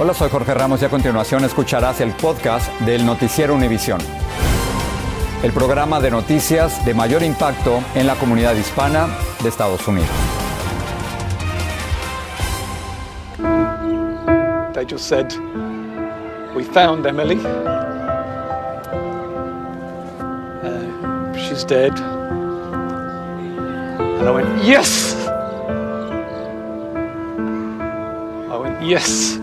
Hola, 0.00 0.14
soy 0.14 0.30
Jorge 0.30 0.54
Ramos 0.54 0.80
y 0.80 0.84
a 0.84 0.88
continuación 0.88 1.44
escucharás 1.44 2.00
el 2.00 2.12
podcast 2.12 2.70
del 2.82 3.04
Noticiero 3.04 3.52
Univisión. 3.52 4.00
El 5.42 5.50
programa 5.52 5.98
de 5.98 6.08
noticias 6.08 6.84
de 6.84 6.94
mayor 6.94 7.24
impacto 7.24 7.82
en 7.96 8.06
la 8.06 8.14
comunidad 8.14 8.54
hispana 8.54 9.08
de 9.42 9.48
Estados 9.48 9.88
Unidos. 9.88 10.08
They 14.72 14.84
just 14.88 15.08
said, 15.08 15.32
We 16.54 16.62
found 16.62 17.04
Emily. 17.04 17.40
Uh, 20.62 21.34
she's 21.34 21.64
dead. 21.64 21.98
And 23.98 24.28
I 24.28 24.30
went, 24.30 24.62
Yes! 24.64 25.16
I 28.48 28.56
went, 28.56 28.80
Yes! 28.80 29.40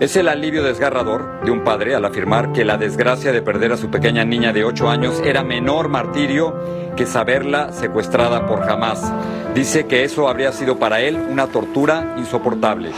Es 0.00 0.16
el 0.16 0.28
alivio 0.28 0.62
desgarrador 0.62 1.44
de 1.44 1.50
un 1.50 1.62
padre 1.62 1.94
al 1.94 2.04
afirmar 2.04 2.52
que 2.52 2.64
la 2.64 2.78
desgracia 2.78 3.32
de 3.32 3.42
perder 3.42 3.72
a 3.72 3.76
su 3.76 3.90
pequeña 3.90 4.24
niña 4.24 4.52
de 4.52 4.64
8 4.64 4.88
años 4.88 5.20
era 5.24 5.44
menor 5.44 5.88
martirio 5.88 6.54
que 6.96 7.06
saberla 7.06 7.72
secuestrada 7.72 8.46
por 8.46 8.62
jamás. 8.62 9.12
Dice 9.54 9.86
que 9.86 10.04
eso 10.04 10.28
habría 10.28 10.52
sido 10.52 10.78
para 10.78 11.00
él 11.00 11.16
una 11.16 11.46
tortura 11.46 12.14
insoportable. 12.16 12.92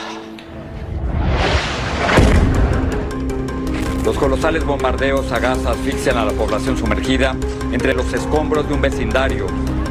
Los 4.05 4.17
colosales 4.17 4.65
bombardeos 4.65 5.33
a 5.33 5.41
Gaza 5.41 5.73
asfixian 5.73 6.17
a 6.17 6.25
la 6.25 6.31
población 6.31 6.79
sumergida 6.79 7.35
entre 7.73 7.93
los 7.93 8.13
escombros 8.13 8.69
de 8.69 8.75
un 8.75 8.81
vecindario. 8.81 9.47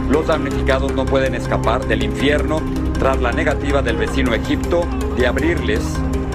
Los 0.10 0.28
damnificados 0.28 0.94
no 0.94 1.06
pueden 1.06 1.34
escapar 1.34 1.88
del 1.88 2.04
infierno 2.04 2.62
tras 3.00 3.20
la 3.22 3.32
negativa 3.32 3.82
del 3.82 3.98
vecino 3.98 4.34
Egipto 4.34 4.86
de 5.18 5.26
abrirles 5.26 5.82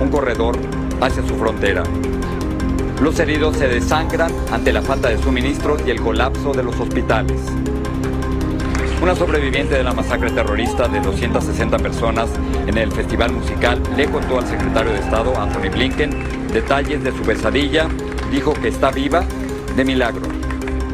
un 0.00 0.09
corredor 0.09 0.56
hacia 1.00 1.27
su 1.27 1.37
frontera. 1.37 1.84
Los 3.00 3.19
heridos 3.21 3.56
se 3.56 3.69
desangran 3.69 4.33
ante 4.50 4.72
la 4.72 4.83
falta 4.83 5.09
de 5.09 5.19
suministro 5.19 5.77
y 5.87 5.91
el 5.91 6.00
colapso 6.00 6.53
de 6.53 6.62
los 6.62 6.78
hospitales. 6.78 7.41
Una 9.00 9.15
sobreviviente 9.15 9.77
de 9.77 9.84
la 9.84 9.95
masacre 9.95 10.31
terrorista 10.31 10.87
de 10.87 11.00
260 11.00 11.78
personas 11.78 12.28
en 12.66 12.77
el 12.77 12.93
festival 12.93 13.33
musical 13.33 13.83
le 13.97 14.06
contó 14.06 14.39
al 14.39 14.47
secretario 14.47 14.93
de 14.93 14.99
Estado, 14.99 15.33
Anthony 15.41 15.71
Blinken, 15.72 16.50
detalles 16.53 17.03
de 17.03 17.12
su 17.12 17.22
pesadilla. 17.22 17.89
Dijo 18.31 18.53
que 18.53 18.69
está 18.69 18.91
viva 18.91 19.25
de 19.75 19.84
milagro. 19.84 20.28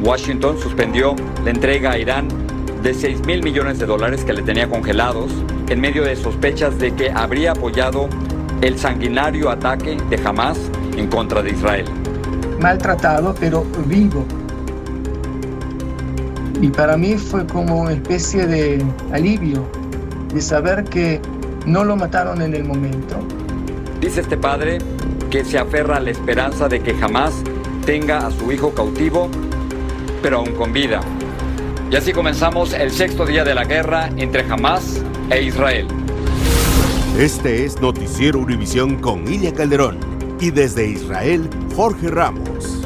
Washington 0.03 0.57
suspendió 0.61 1.17
la 1.45 1.51
entrega 1.51 1.93
a 1.93 1.99
Irán 1.99 2.46
de 2.87 2.95
6 2.95 3.27
mil 3.27 3.43
millones 3.43 3.81
de 3.81 3.87
dólares 3.87 4.25
que 4.25 4.33
le 4.33 4.43
tenía 4.43 4.71
congelados 4.71 5.33
en 5.69 5.81
medio 5.81 6.05
de 6.05 6.15
sospechas 6.15 6.79
de 6.79 6.95
que 6.95 7.11
habría 7.11 7.51
apoyado 7.51 8.09
el 8.61 8.79
sanguinario 8.79 9.51
ataque 9.51 9.97
de 10.09 10.17
Hamas 10.25 10.57
en 10.97 11.09
contra 11.09 11.43
de 11.43 11.51
Israel. 11.51 11.85
maltratado, 12.61 13.35
pero 13.41 13.67
vivo. 13.87 14.25
Y 16.61 16.69
para 16.69 16.97
mí 16.97 17.17
fue 17.19 17.45
como 17.45 17.81
una 17.81 17.93
especie 17.93 18.47
de 18.47 18.81
alivio 19.11 19.69
de 20.33 20.41
saber 20.41 20.85
que 20.85 21.21
no 21.67 21.83
lo 21.83 21.97
mataron 21.97 22.41
en 22.41 22.55
el 22.55 22.63
momento. 22.63 23.17
Dice 24.01 24.21
este 24.21 24.37
padre 24.37 24.79
que 25.29 25.45
se 25.45 25.59
aferra 25.59 25.97
a 25.97 26.01
la 26.01 26.13
esperanza 26.13 26.69
de 26.69 26.79
que 26.79 26.95
jamás 26.95 27.35
tenga 27.85 28.29
a 28.29 28.31
su 28.31 28.53
hijo 28.53 28.73
cautivo, 28.73 29.29
pero 30.23 30.39
aún 30.39 30.53
con 30.53 30.73
vida. 30.73 31.01
Y 31.89 31.95
así 31.95 32.13
comenzamos 32.13 32.73
el 32.73 32.91
sexto 32.91 33.25
día 33.25 33.45
de 33.45 33.55
la 33.55 33.65
guerra 33.65 34.11
entre 34.17 34.43
Hamas 34.43 35.05
e 35.31 35.43
Israel. 35.43 35.87
Este 37.17 37.65
es 37.65 37.81
Noticiero 37.81 38.41
Univisión 38.41 39.01
con 39.01 39.33
Ilia 39.33 39.55
Calderón 39.55 40.01
y 40.41 40.51
desde 40.51 40.89
Israel, 40.89 41.49
Jorge 41.77 42.09
Ramos. 42.09 42.83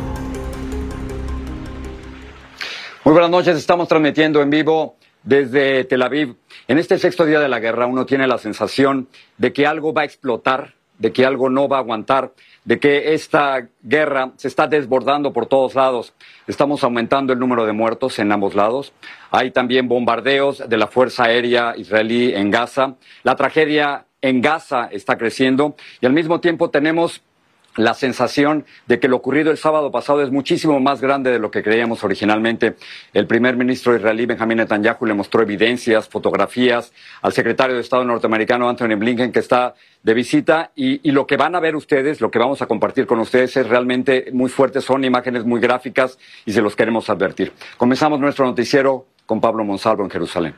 Muy 3.02 3.12
buenas 3.12 3.30
noches, 3.30 3.56
estamos 3.56 3.88
transmitiendo 3.88 4.42
en 4.42 4.50
vivo 4.50 4.96
desde 5.22 5.84
Tel 5.84 6.02
Aviv. 6.02 6.36
En 6.68 6.76
este 6.76 6.98
sexto 6.98 7.24
día 7.24 7.40
de 7.40 7.48
la 7.48 7.58
guerra 7.58 7.86
uno 7.86 8.04
tiene 8.04 8.26
la 8.26 8.36
sensación 8.36 9.08
de 9.38 9.54
que 9.54 9.66
algo 9.66 9.94
va 9.94 10.02
a 10.02 10.04
explotar, 10.04 10.74
de 10.98 11.10
que 11.10 11.24
algo 11.24 11.48
no 11.48 11.68
va 11.68 11.78
a 11.78 11.80
aguantar, 11.80 12.34
de 12.64 12.78
que 12.78 13.14
esta 13.14 13.68
guerra 13.82 14.32
se 14.36 14.48
está 14.48 14.66
desbordando 14.66 15.32
por 15.32 15.46
todos 15.46 15.74
lados. 15.74 16.12
Estamos 16.46 16.84
aumentando 16.84 17.32
el 17.32 17.38
número 17.38 17.66
de 17.66 17.72
muertos 17.72 18.18
en 18.18 18.32
ambos 18.32 18.54
lados. 18.54 18.92
Hay 19.30 19.50
también 19.50 19.88
bombardeos 19.88 20.68
de 20.68 20.76
la 20.76 20.86
Fuerza 20.86 21.24
Aérea 21.24 21.74
israelí 21.76 22.34
en 22.34 22.50
Gaza. 22.50 22.96
La 23.22 23.36
tragedia 23.36 24.06
en 24.20 24.42
Gaza 24.42 24.88
está 24.92 25.16
creciendo 25.16 25.76
y 26.00 26.06
al 26.06 26.12
mismo 26.12 26.40
tiempo 26.40 26.70
tenemos 26.70 27.22
la 27.76 27.94
sensación 27.94 28.64
de 28.86 28.98
que 28.98 29.08
lo 29.08 29.16
ocurrido 29.16 29.50
el 29.50 29.56
sábado 29.56 29.90
pasado 29.90 30.22
es 30.22 30.30
muchísimo 30.30 30.80
más 30.80 31.00
grande 31.00 31.30
de 31.30 31.38
lo 31.38 31.50
que 31.50 31.62
creíamos 31.62 32.02
originalmente. 32.04 32.76
El 33.12 33.26
primer 33.26 33.56
ministro 33.56 33.94
israelí 33.94 34.26
Benjamin 34.26 34.58
Netanyahu 34.58 35.06
le 35.06 35.14
mostró 35.14 35.42
evidencias, 35.42 36.08
fotografías 36.08 36.92
al 37.22 37.32
secretario 37.32 37.76
de 37.76 37.82
Estado 37.82 38.04
norteamericano 38.04 38.68
Anthony 38.68 38.96
Blinken 38.96 39.32
que 39.32 39.38
está 39.38 39.74
de 40.02 40.14
visita 40.14 40.72
y, 40.74 41.08
y 41.08 41.12
lo 41.12 41.26
que 41.26 41.36
van 41.36 41.54
a 41.54 41.60
ver 41.60 41.76
ustedes, 41.76 42.20
lo 42.20 42.30
que 42.30 42.38
vamos 42.38 42.62
a 42.62 42.66
compartir 42.66 43.06
con 43.06 43.20
ustedes 43.20 43.56
es 43.56 43.68
realmente 43.68 44.30
muy 44.32 44.50
fuerte, 44.50 44.80
son 44.80 45.04
imágenes 45.04 45.44
muy 45.44 45.60
gráficas 45.60 46.18
y 46.44 46.52
se 46.52 46.62
los 46.62 46.74
queremos 46.74 47.08
advertir. 47.10 47.52
Comenzamos 47.76 48.18
nuestro 48.18 48.44
noticiero 48.46 49.06
con 49.26 49.40
Pablo 49.40 49.64
Monsalvo 49.64 50.02
en 50.02 50.10
Jerusalén. 50.10 50.54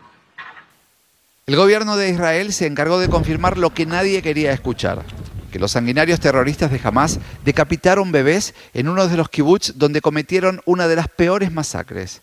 El 1.44 1.56
gobierno 1.56 1.96
de 1.96 2.08
Israel 2.08 2.52
se 2.52 2.66
encargó 2.66 3.00
de 3.00 3.08
confirmar 3.08 3.58
lo 3.58 3.70
que 3.70 3.84
nadie 3.84 4.22
quería 4.22 4.52
escuchar, 4.52 5.02
que 5.52 5.60
los 5.60 5.72
sanguinarios 5.72 6.18
terroristas 6.18 6.72
de 6.72 6.80
Hamas 6.82 7.20
decapitaron 7.44 8.10
bebés 8.10 8.54
en 8.74 8.88
uno 8.88 9.06
de 9.06 9.16
los 9.16 9.28
kibbutz 9.28 9.74
donde 9.76 10.00
cometieron 10.00 10.60
una 10.64 10.88
de 10.88 10.96
las 10.96 11.06
peores 11.08 11.52
masacres. 11.52 12.22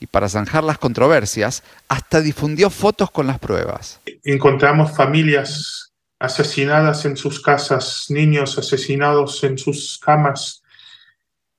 Y 0.00 0.06
para 0.06 0.28
zanjar 0.28 0.64
las 0.64 0.76
controversias, 0.76 1.62
hasta 1.88 2.20
difundió 2.20 2.68
fotos 2.68 3.10
con 3.10 3.26
las 3.26 3.38
pruebas. 3.38 4.00
encontramos 4.24 4.94
familias 4.94 5.92
asesinadas 6.18 7.04
en 7.04 7.16
sus 7.16 7.40
casas, 7.40 8.06
niños 8.08 8.58
asesinados 8.58 9.42
en 9.44 9.56
sus 9.56 9.98
camas. 9.98 10.62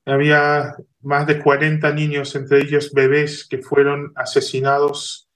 Había 0.05 0.75
más 1.01 1.25
de 1.27 1.39
40 1.39 1.91
niños, 1.93 2.35
entre 2.35 2.61
ellos 2.61 2.91
bebés, 2.91 3.47
que 3.47 3.59
fueron 3.59 4.11
asesinados. 4.15 5.29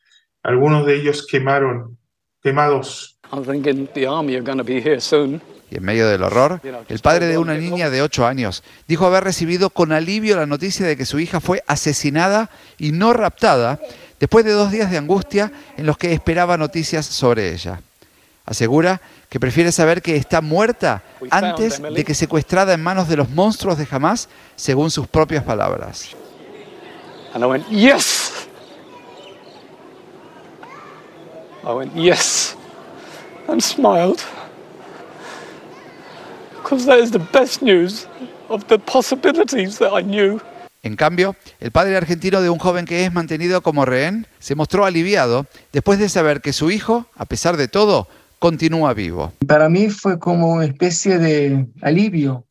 Algunos 0.44 0.86
de 0.86 0.96
ellos 0.96 1.26
quemaron, 1.26 1.98
quemados. 2.42 3.19
I'm 3.32 3.46
thinking 3.46 3.88
the 3.94 4.08
army 4.08 4.36
are 4.36 4.42
going 4.42 4.58
to 4.58 4.64
be 4.64 4.82
here 4.82 5.00
soon. 5.00 5.42
Y 5.72 5.78
en 5.78 5.84
medio 5.84 6.08
del 6.08 6.24
horror, 6.24 6.62
el 6.88 7.00
padre 7.00 7.28
de 7.28 7.38
una 7.38 7.54
niña 7.54 7.92
de 7.92 8.02
8 8.02 8.26
años 8.26 8.64
dijo 8.88 9.06
haber 9.06 9.24
recibido 9.24 9.70
con 9.70 9.92
alivio 9.92 10.36
la 10.36 10.48
noticia 10.48 10.88
de 10.88 10.98
que 10.98 11.06
su 11.06 11.20
hija 11.20 11.40
fue 11.40 11.64
asesinada 11.68 12.50
y 12.80 12.92
no 12.92 13.14
raptada 13.14 13.80
después 14.20 14.46
de 14.46 14.52
dos 14.52 14.72
días 14.72 14.90
de 14.90 14.98
angustia 14.98 15.52
en 15.78 15.86
los 15.86 15.98
que 15.98 16.12
esperaba 16.12 16.58
noticias 16.58 17.06
sobre 17.06 17.54
ella. 17.54 17.82
Asegura 18.46 19.00
que 19.30 19.40
prefiere 19.40 19.72
saber 19.72 20.02
que 20.02 20.16
está 20.16 20.42
muerta 20.42 21.04
antes 21.30 21.80
de 21.80 22.04
que 22.04 22.16
secuestrada 22.16 22.74
en 22.74 22.82
manos 22.82 23.08
de 23.08 23.18
los 23.18 23.30
monstruos 23.30 23.78
de 23.78 23.88
Hamas, 23.92 24.28
según 24.56 24.90
sus 24.90 25.08
propias 25.08 25.44
palabras. 25.44 26.16
And 27.36 27.44
I 27.44 27.48
went, 27.48 27.68
Yes! 27.70 28.30
I 31.64 31.74
went, 31.74 31.94
yes, 31.94 32.56
and 33.52 33.62
smiled. 33.62 34.22
Because 36.62 36.86
that 36.86 37.00
is 37.00 37.12
the 37.12 37.20
best 37.20 37.62
news 37.62 38.08
of 38.50 38.68
the 38.68 38.78
possibilities 38.80 39.80
that 39.80 39.92
I 39.94 40.04
knew. 40.04 40.40
En 40.82 40.96
cambio, 40.96 41.36
el 41.60 41.72
padre 41.72 41.98
argentino 41.98 42.42
de 42.42 42.50
un 42.50 42.58
joven 42.58 42.86
que 42.86 43.04
es 43.06 43.12
mantenido 43.12 43.62
como 43.62 43.84
rehén 43.86 44.28
se 44.40 44.56
mostró 44.56 44.86
aliviado 44.86 45.46
después 45.74 46.00
de 46.00 46.08
saber 46.08 46.42
que 46.42 46.54
su 46.54 46.72
hijo, 46.72 47.06
a 47.16 47.26
pesar 47.26 47.58
de 47.58 47.68
todo, 47.68 48.08
continúa 48.40 48.94
vivo. 48.94 49.34
Para 49.46 49.68
mí 49.68 49.90
fue 49.90 50.20
como 50.20 50.54
una 50.54 50.66
especie 50.66 51.20
de 51.20 51.68
alivio 51.82 52.46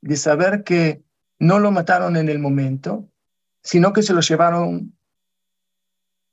de 0.00 0.16
saber 0.16 0.62
que 0.62 1.02
no 1.40 1.58
lo 1.58 1.72
mataron 1.72 2.16
en 2.16 2.28
el 2.28 2.38
momento, 2.38 3.08
sino 3.62 3.92
que 3.92 4.02
se 4.02 4.12
lo 4.12 4.20
llevaron 4.20 4.92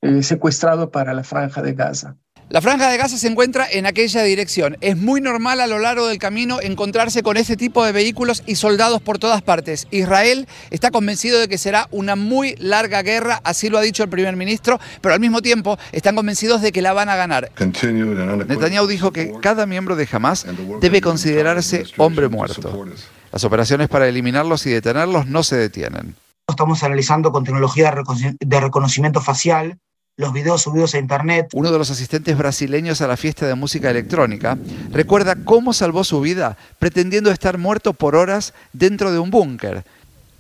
eh, 0.02 0.22
secuestrado 0.22 0.92
para 0.92 1.14
la 1.14 1.24
franja 1.24 1.64
de 1.64 1.74
Gaza. 1.74 2.16
La 2.50 2.62
franja 2.62 2.90
de 2.90 2.98
Gaza 2.98 3.16
se 3.20 3.28
encuentra 3.28 3.68
en 3.72 3.86
aquella 3.86 4.24
dirección. 4.24 4.76
Es 4.82 4.98
muy 4.98 5.22
normal 5.22 5.62
a 5.62 5.68
lo 5.68 5.78
largo 5.78 6.08
del 6.08 6.18
camino 6.18 6.60
encontrarse 6.60 7.22
con 7.22 7.38
este 7.38 7.56
tipo 7.56 7.86
de 7.86 7.92
vehículos 7.92 8.42
y 8.48 8.56
soldados 8.56 9.04
por 9.04 9.20
todas 9.20 9.44
partes. 9.44 9.88
Israel 9.92 10.48
está 10.72 10.90
convencido 10.90 11.40
de 11.40 11.48
que 11.48 11.60
será 11.60 11.88
una 11.92 12.16
muy 12.16 12.56
larga 12.58 13.04
guerra, 13.04 13.40
así 13.44 13.70
lo 13.70 13.78
ha 13.78 13.82
dicho 13.82 14.02
el 14.02 14.10
primer 14.10 14.36
ministro, 14.36 14.80
pero 15.00 15.14
al 15.14 15.20
mismo 15.20 15.44
tiempo 15.44 15.78
están 15.92 16.16
convencidos 16.16 16.64
de 16.64 16.72
que 16.72 16.82
la 16.82 16.92
van 16.92 17.10
a 17.10 17.16
ganar. 17.16 17.52
Netanyahu 17.56 18.88
dijo 18.88 19.12
que 19.12 19.32
cada 19.44 19.68
miembro 19.68 19.96
de 19.96 20.08
Hamas 20.12 20.48
debe 20.82 21.02
considerarse 21.02 21.84
hombre 21.98 22.30
muerto. 22.30 22.84
Las 23.32 23.44
operaciones 23.44 23.90
para 23.90 24.08
eliminarlos 24.08 24.66
y 24.66 24.72
detenerlos 24.72 25.28
no 25.28 25.44
se 25.44 25.56
detienen. 25.56 26.16
Estamos 26.48 26.82
analizando 26.82 27.32
con 27.32 27.44
tecnología 27.44 27.94
de 28.40 28.60
reconocimiento 28.60 29.22
facial 29.22 29.78
los 30.20 30.34
videos 30.34 30.64
subidos 30.64 30.94
a 30.96 31.00
internet. 31.00 31.48
Uno 31.54 31.72
de 31.72 31.78
los 31.78 31.90
asistentes 31.90 32.38
brasileños 32.38 33.00
a 33.00 33.08
la 33.08 33.16
fiesta 33.16 33.48
de 33.48 33.56
música 33.56 33.90
electrónica 33.90 34.58
recuerda 34.92 35.46
cómo 35.46 35.72
salvó 35.72 36.04
su 36.04 36.20
vida 36.20 36.58
pretendiendo 36.78 37.32
estar 37.32 37.58
muerto 37.58 37.94
por 37.94 38.18
horas 38.18 38.54
dentro 38.74 39.14
de 39.14 39.20
un 39.20 39.32
búnker, 39.32 39.86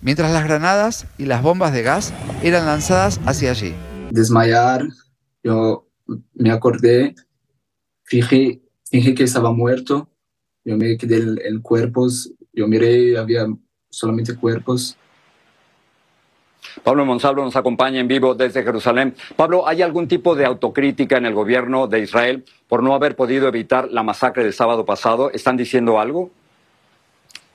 mientras 0.01 0.33
las 0.33 0.43
granadas 0.43 1.07
y 1.17 1.27
las 1.27 1.41
bombas 1.41 1.71
de 1.71 1.83
gas 1.83 2.13
eran 2.43 2.65
lanzadas 2.65 3.21
hacia 3.25 3.51
allí. 3.51 3.73
Desmayar, 4.11 4.85
yo 5.45 5.87
me 6.33 6.51
acordé, 6.51 7.15
fijé, 8.03 8.61
fingí 8.91 9.15
que 9.15 9.23
estaba 9.23 9.53
muerto, 9.53 10.09
yo 10.65 10.75
me 10.75 10.97
quedé 10.97 11.23
en 11.47 11.61
cuerpos, 11.61 12.33
yo 12.51 12.67
miré, 12.67 13.17
había 13.17 13.47
solamente 13.89 14.35
cuerpos 14.35 14.97
Pablo 16.83 17.06
Monsalvo 17.06 17.44
nos 17.44 17.56
acompaña 17.56 18.00
en 18.00 18.07
vivo 18.07 18.35
desde 18.35 18.63
Jerusalén. 18.63 19.15
Pablo, 19.35 19.67
¿hay 19.67 19.81
algún 19.81 20.07
tipo 20.07 20.35
de 20.35 20.45
autocrítica 20.45 21.17
en 21.17 21.25
el 21.25 21.33
gobierno 21.33 21.88
de 21.88 22.00
Israel 22.00 22.45
por 22.67 22.83
no 22.83 22.94
haber 22.94 23.15
podido 23.15 23.47
evitar 23.47 23.89
la 23.89 24.03
masacre 24.03 24.44
del 24.44 24.53
sábado 24.53 24.85
pasado? 24.85 25.31
¿Están 25.31 25.57
diciendo 25.57 26.00
algo? 26.00 26.31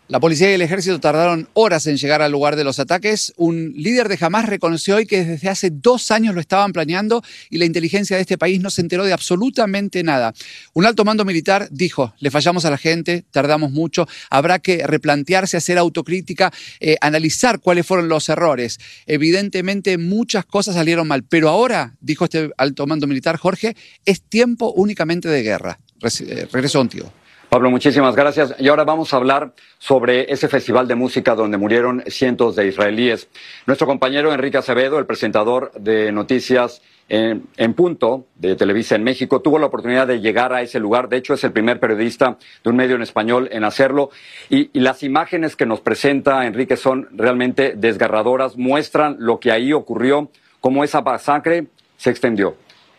La 0.06 0.20
policía 0.20 0.50
y 0.50 0.52
el 0.54 0.60
ejército 0.60 1.00
tardaron 1.00 1.48
horas 1.54 1.86
en 1.86 1.96
llegar 1.96 2.20
al 2.20 2.30
lugar 2.30 2.56
de 2.56 2.64
los 2.64 2.78
ataques. 2.78 3.32
Un 3.38 3.72
líder 3.74 4.10
de 4.10 4.18
Hamas 4.20 4.44
reconoció 4.44 4.96
hoy 4.96 5.06
que 5.06 5.24
desde 5.24 5.48
hace 5.48 5.70
dos 5.70 6.10
años 6.10 6.34
lo 6.34 6.42
estaban 6.42 6.74
planeando 6.74 7.22
y 7.48 7.56
la 7.56 7.64
inteligencia 7.64 8.16
de 8.16 8.20
este 8.20 8.36
país 8.36 8.60
no 8.60 8.68
se 8.68 8.82
enteró 8.82 9.04
de 9.04 9.14
absolutamente 9.14 10.02
nada. 10.02 10.34
Un 10.74 10.84
alto 10.84 11.06
mando 11.06 11.24
militar 11.24 11.68
dijo, 11.70 12.12
le 12.18 12.30
fallamos 12.30 12.66
a 12.66 12.70
la 12.70 12.76
gente, 12.76 13.24
tardamos 13.30 13.70
mucho, 13.70 14.06
habrá 14.28 14.58
que 14.58 14.86
replantearse, 14.86 15.56
hacer 15.56 15.78
autocrítica, 15.78 16.52
eh, 16.80 16.96
analizar 17.00 17.60
cuáles 17.60 17.86
fueron 17.86 18.10
los 18.10 18.28
errores. 18.28 18.78
Evidentemente 19.06 19.96
muchas 19.96 20.44
cosas 20.44 20.74
salieron 20.74 21.08
mal, 21.08 21.24
pero 21.24 21.48
ahora, 21.48 21.96
dijo 22.02 22.24
este 22.24 22.50
alto 22.58 22.86
mando 22.86 23.06
militar, 23.06 23.38
Jorge, 23.38 23.74
es 24.04 24.20
tiempo 24.20 24.70
únicamente 24.76 25.30
de 25.30 25.42
guerra. 25.42 25.78
Eh, 26.20 26.46
regreso 26.52 26.78
contigo. 26.78 27.10
Pablo, 27.54 27.70
muchísimas 27.70 28.16
gracias. 28.16 28.56
Y 28.58 28.66
ahora 28.66 28.82
vamos 28.82 29.14
a 29.14 29.16
hablar 29.16 29.52
sobre 29.78 30.32
ese 30.32 30.48
festival 30.48 30.88
de 30.88 30.96
música 30.96 31.36
donde 31.36 31.56
murieron 31.56 32.02
cientos 32.08 32.56
de 32.56 32.66
israelíes. 32.66 33.28
Nuestro 33.64 33.86
compañero 33.86 34.34
Enrique 34.34 34.56
Acevedo, 34.56 34.98
el 34.98 35.06
presentador 35.06 35.70
de 35.78 36.10
noticias 36.10 36.82
en, 37.08 37.74
punto 37.74 38.26
de 38.34 38.56
Televisa 38.56 38.96
en 38.96 39.04
México, 39.04 39.40
tuvo 39.40 39.60
la 39.60 39.66
oportunidad 39.66 40.08
de 40.08 40.20
llegar 40.20 40.52
a 40.52 40.62
ese 40.62 40.80
lugar. 40.80 41.08
De 41.08 41.16
hecho, 41.16 41.34
es 41.34 41.44
el 41.44 41.52
primer 41.52 41.78
periodista 41.78 42.38
de 42.64 42.70
un 42.70 42.74
medio 42.74 42.96
en 42.96 43.02
español 43.02 43.48
en 43.52 43.62
hacerlo. 43.62 44.10
Y, 44.50 44.70
y 44.76 44.80
las 44.80 45.04
imágenes 45.04 45.54
que 45.54 45.64
nos 45.64 45.80
presenta 45.80 46.46
Enrique 46.46 46.76
son 46.76 47.06
realmente 47.12 47.74
desgarradoras, 47.76 48.56
muestran 48.56 49.14
lo 49.20 49.38
que 49.38 49.52
ahí 49.52 49.72
ocurrió, 49.72 50.28
cómo 50.58 50.82
esa 50.82 51.02
masacre 51.02 51.68
se 51.98 52.10
extendió. 52.10 52.56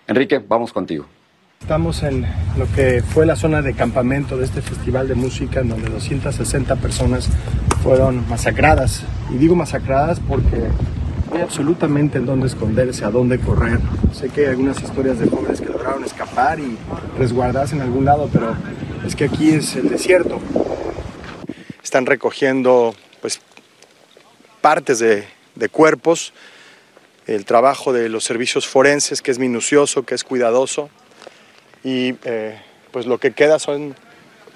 Enrique, 0.07 0.39
vamos 0.47 0.71
contigo. 0.71 1.07
Estamos 1.65 2.03
en 2.03 2.27
lo 2.59 2.71
que 2.75 3.01
fue 3.01 3.25
la 3.25 3.35
zona 3.35 3.63
de 3.63 3.73
campamento 3.73 4.37
de 4.37 4.45
este 4.45 4.61
festival 4.61 5.07
de 5.07 5.15
música 5.15 5.61
en 5.61 5.69
donde 5.69 5.89
260 5.89 6.75
personas 6.75 7.27
fueron 7.81 8.23
masacradas. 8.29 9.01
Y 9.33 9.37
digo 9.37 9.55
masacradas 9.55 10.19
porque 10.19 10.57
no 10.57 11.35
hay 11.35 11.41
absolutamente 11.41 12.19
en 12.19 12.27
dónde 12.27 12.45
esconderse, 12.45 13.03
a 13.03 13.09
dónde 13.09 13.39
correr. 13.39 13.79
Sé 14.13 14.29
que 14.29 14.41
hay 14.41 14.51
algunas 14.51 14.79
historias 14.79 15.17
de 15.17 15.27
jóvenes 15.27 15.59
que 15.59 15.69
lograron 15.69 16.03
escapar 16.03 16.59
y 16.59 16.77
resguardarse 17.17 17.73
en 17.73 17.81
algún 17.81 18.05
lado, 18.05 18.29
pero 18.31 18.55
es 19.03 19.15
que 19.15 19.25
aquí 19.25 19.49
es 19.49 19.75
el 19.75 19.89
desierto. 19.89 20.39
Están 21.83 22.05
recogiendo 22.05 22.93
pues 23.21 23.41
partes 24.61 24.99
de, 24.99 25.25
de 25.55 25.69
cuerpos, 25.69 26.31
el 27.25 27.43
trabajo 27.43 27.91
de 27.91 28.07
los 28.07 28.23
servicios 28.23 28.67
forenses 28.67 29.23
que 29.23 29.31
es 29.31 29.39
minucioso, 29.39 30.03
que 30.03 30.13
es 30.13 30.23
cuidadoso 30.23 30.91
y 31.85 32.17
eh, 32.23 32.59
pues 32.91 33.05
lo 33.05 33.19
que 33.19 33.31
queda 33.31 33.59
son 33.59 33.95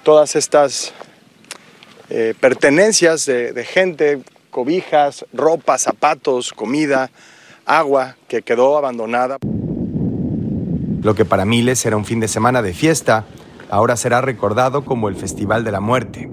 todas 0.02 0.36
estas 0.36 0.92
eh, 2.10 2.34
pertenencias 2.40 3.28
de, 3.28 3.64
gente, 3.64 4.24
cobijas, 4.50 5.26
ropa, 5.31 5.78
zapatos, 5.78 6.52
comida, 6.54 7.12
agua 7.68 8.16
que 8.28 8.42
quedó 8.42 8.80
abandonada. 8.80 9.38
Lo 11.04 11.14
que 11.14 11.24
para 11.24 11.46
miles 11.46 11.86
era 11.86 11.96
un 11.96 12.04
fin 12.04 12.20
de 12.20 12.28
semana 12.28 12.64
de 12.64 12.74
fiesta, 12.74 13.26
ahora 13.70 13.96
será 13.96 14.22
recordado 14.22 14.84
como 14.84 15.08
el 15.08 15.16
Festival 15.16 15.64
de 15.64 15.72
la 15.72 15.80
Muerte. 15.80 16.32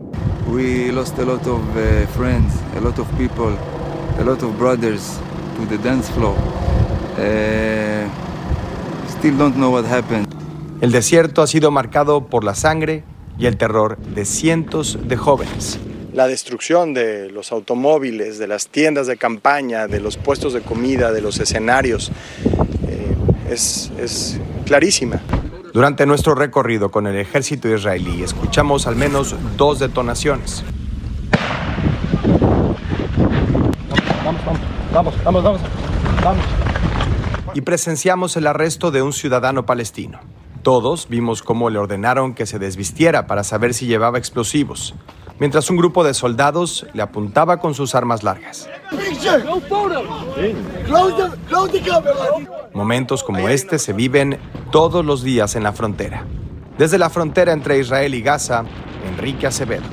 We 0.48 0.90
lost 0.92 1.18
a 1.18 1.24
lot 1.24 1.46
of 1.46 1.60
uh, 1.76 2.06
friends, 2.16 2.54
a 2.76 2.80
lot 2.80 2.98
of 2.98 3.06
people, 3.18 3.54
a 4.18 4.24
lot 4.24 4.42
of 4.42 4.56
brothers 4.58 5.18
to 5.58 5.66
the 5.66 5.76
dance 5.76 6.08
floor. 6.10 6.36
Uh, 7.18 8.08
still 9.08 9.36
don't 9.36 9.56
know 9.56 9.70
what 9.70 9.84
happened. 9.84 10.35
El 10.80 10.92
desierto 10.92 11.40
ha 11.40 11.46
sido 11.46 11.70
marcado 11.70 12.26
por 12.26 12.44
la 12.44 12.54
sangre 12.54 13.02
y 13.38 13.46
el 13.46 13.56
terror 13.56 13.96
de 13.96 14.26
cientos 14.26 14.98
de 15.02 15.16
jóvenes. 15.16 15.78
La 16.12 16.26
destrucción 16.28 16.92
de 16.92 17.30
los 17.30 17.50
automóviles, 17.50 18.38
de 18.38 18.46
las 18.46 18.68
tiendas 18.68 19.06
de 19.06 19.16
campaña, 19.16 19.86
de 19.86 20.00
los 20.00 20.18
puestos 20.18 20.52
de 20.52 20.60
comida, 20.60 21.12
de 21.12 21.22
los 21.22 21.40
escenarios, 21.40 22.12
eh, 22.88 23.16
es, 23.50 23.90
es 23.98 24.38
clarísima. 24.66 25.20
Durante 25.72 26.04
nuestro 26.04 26.34
recorrido 26.34 26.90
con 26.90 27.06
el 27.06 27.16
ejército 27.16 27.68
israelí 27.68 28.22
escuchamos 28.22 28.86
al 28.86 28.96
menos 28.96 29.34
dos 29.56 29.78
detonaciones. 29.78 30.62
Vamos, 34.24 34.42
vamos, 34.92 35.14
vamos, 35.24 35.42
vamos, 35.42 35.60
vamos. 36.22 36.44
Y 37.54 37.62
presenciamos 37.62 38.36
el 38.36 38.46
arresto 38.46 38.90
de 38.90 39.00
un 39.00 39.14
ciudadano 39.14 39.64
palestino. 39.64 40.20
Todos 40.66 41.06
vimos 41.08 41.44
cómo 41.44 41.70
le 41.70 41.78
ordenaron 41.78 42.34
que 42.34 42.44
se 42.44 42.58
desvistiera 42.58 43.28
para 43.28 43.44
saber 43.44 43.72
si 43.72 43.86
llevaba 43.86 44.18
explosivos, 44.18 44.96
mientras 45.38 45.70
un 45.70 45.76
grupo 45.76 46.02
de 46.02 46.12
soldados 46.12 46.88
le 46.92 47.02
apuntaba 47.02 47.58
con 47.58 47.72
sus 47.72 47.94
armas 47.94 48.24
largas. 48.24 48.68
Momentos 52.72 53.22
como 53.22 53.48
este 53.48 53.78
se 53.78 53.92
viven 53.92 54.40
todos 54.72 55.04
los 55.04 55.22
días 55.22 55.54
en 55.54 55.62
la 55.62 55.72
frontera. 55.72 56.26
Desde 56.76 56.98
la 56.98 57.10
frontera 57.10 57.52
entre 57.52 57.78
Israel 57.78 58.12
y 58.12 58.22
Gaza, 58.22 58.64
Enrique 59.06 59.46
Acevedo. 59.46 59.84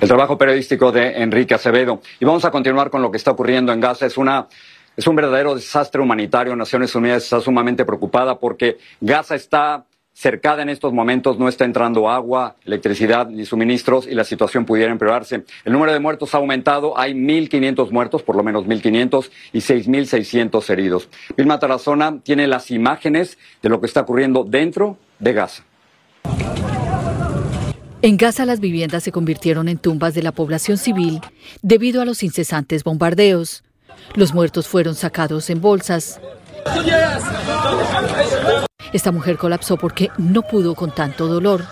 El 0.00 0.08
trabajo 0.08 0.36
periodístico 0.36 0.90
de 0.90 1.22
Enrique 1.22 1.54
Acevedo. 1.54 2.00
Y 2.18 2.24
vamos 2.24 2.44
a 2.44 2.50
continuar 2.50 2.90
con 2.90 3.00
lo 3.00 3.12
que 3.12 3.16
está 3.16 3.30
ocurriendo 3.30 3.72
en 3.72 3.78
Gaza. 3.78 4.06
Es 4.06 4.18
una 4.18 4.48
es 4.96 5.06
un 5.06 5.16
verdadero 5.16 5.54
desastre 5.54 6.00
humanitario. 6.00 6.54
Naciones 6.56 6.94
Unidas 6.94 7.24
está 7.24 7.40
sumamente 7.40 7.84
preocupada 7.84 8.38
porque 8.38 8.78
Gaza 9.00 9.34
está 9.34 9.86
cercada 10.14 10.62
en 10.62 10.68
estos 10.68 10.92
momentos, 10.92 11.38
no 11.38 11.48
está 11.48 11.64
entrando 11.64 12.10
agua, 12.10 12.56
electricidad 12.64 13.28
ni 13.28 13.46
suministros 13.46 14.06
y 14.06 14.14
la 14.14 14.24
situación 14.24 14.64
pudiera 14.64 14.92
empeorarse. 14.92 15.44
El 15.64 15.72
número 15.72 15.92
de 15.92 16.00
muertos 16.00 16.34
ha 16.34 16.38
aumentado, 16.38 16.98
hay 16.98 17.14
1.500 17.14 17.90
muertos, 17.90 18.22
por 18.22 18.36
lo 18.36 18.42
menos 18.42 18.66
1.500 18.66 19.30
y 19.52 19.58
6.600 19.58 20.70
heridos. 20.70 21.08
Vilma 21.36 21.58
Tarazona 21.58 22.20
tiene 22.22 22.46
las 22.46 22.70
imágenes 22.70 23.38
de 23.62 23.68
lo 23.68 23.80
que 23.80 23.86
está 23.86 24.02
ocurriendo 24.02 24.44
dentro 24.44 24.98
de 25.18 25.32
Gaza. 25.32 25.64
En 28.02 28.16
Gaza 28.16 28.44
las 28.44 28.60
viviendas 28.60 29.04
se 29.04 29.12
convirtieron 29.12 29.68
en 29.68 29.78
tumbas 29.78 30.12
de 30.12 30.22
la 30.22 30.32
población 30.32 30.76
civil 30.76 31.20
debido 31.62 32.02
a 32.02 32.04
los 32.04 32.22
incesantes 32.22 32.84
bombardeos. 32.84 33.62
Los 34.14 34.34
muertos 34.34 34.68
fueron 34.68 34.94
sacados 34.94 35.50
en 35.50 35.60
bolsas. 35.60 36.20
Esta 38.92 39.10
mujer 39.10 39.38
colapsó 39.38 39.76
porque 39.76 40.10
no 40.18 40.42
pudo 40.42 40.74
con 40.74 40.90
tanto 40.94 41.26
dolor. 41.26 41.64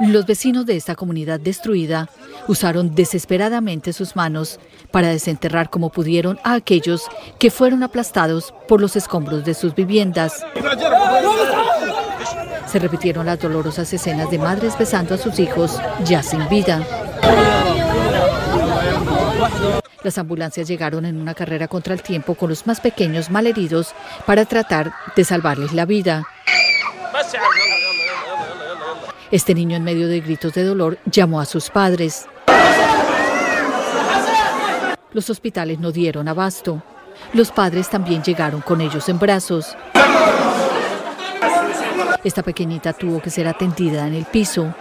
Los 0.00 0.24
vecinos 0.24 0.64
de 0.64 0.76
esta 0.76 0.94
comunidad 0.94 1.38
destruida 1.38 2.08
usaron 2.48 2.94
desesperadamente 2.94 3.92
sus 3.92 4.16
manos 4.16 4.58
para 4.90 5.08
desenterrar 5.08 5.68
como 5.68 5.90
pudieron 5.90 6.38
a 6.42 6.54
aquellos 6.54 7.02
que 7.38 7.50
fueron 7.50 7.82
aplastados 7.82 8.54
por 8.66 8.80
los 8.80 8.96
escombros 8.96 9.44
de 9.44 9.52
sus 9.52 9.74
viviendas. 9.74 10.44
Se 12.66 12.78
repitieron 12.78 13.26
las 13.26 13.38
dolorosas 13.38 13.92
escenas 13.92 14.30
de 14.30 14.38
madres 14.38 14.78
besando 14.78 15.14
a 15.14 15.18
sus 15.18 15.38
hijos 15.38 15.78
ya 16.04 16.22
sin 16.22 16.48
vida. 16.48 16.82
Las 20.02 20.18
ambulancias 20.18 20.66
llegaron 20.66 21.04
en 21.04 21.20
una 21.20 21.34
carrera 21.34 21.68
contra 21.68 21.94
el 21.94 22.02
tiempo 22.02 22.34
con 22.34 22.48
los 22.48 22.66
más 22.66 22.80
pequeños 22.80 23.30
malheridos 23.30 23.94
para 24.26 24.44
tratar 24.44 24.92
de 25.14 25.24
salvarles 25.24 25.72
la 25.72 25.84
vida. 25.84 26.26
Este 29.30 29.54
niño 29.54 29.76
en 29.76 29.84
medio 29.84 30.08
de 30.08 30.20
gritos 30.20 30.54
de 30.54 30.64
dolor 30.64 30.98
llamó 31.04 31.40
a 31.40 31.44
sus 31.44 31.70
padres. 31.70 32.26
Los 35.12 35.28
hospitales 35.28 35.78
no 35.78 35.92
dieron 35.92 36.28
abasto. 36.28 36.82
Los 37.32 37.50
padres 37.50 37.88
también 37.88 38.22
llegaron 38.22 38.60
con 38.60 38.80
ellos 38.80 39.08
en 39.08 39.18
brazos. 39.18 39.76
Esta 42.24 42.42
pequeñita 42.42 42.92
tuvo 42.92 43.20
que 43.20 43.30
ser 43.30 43.46
atendida 43.46 44.06
en 44.06 44.14
el 44.14 44.24
piso. 44.24 44.74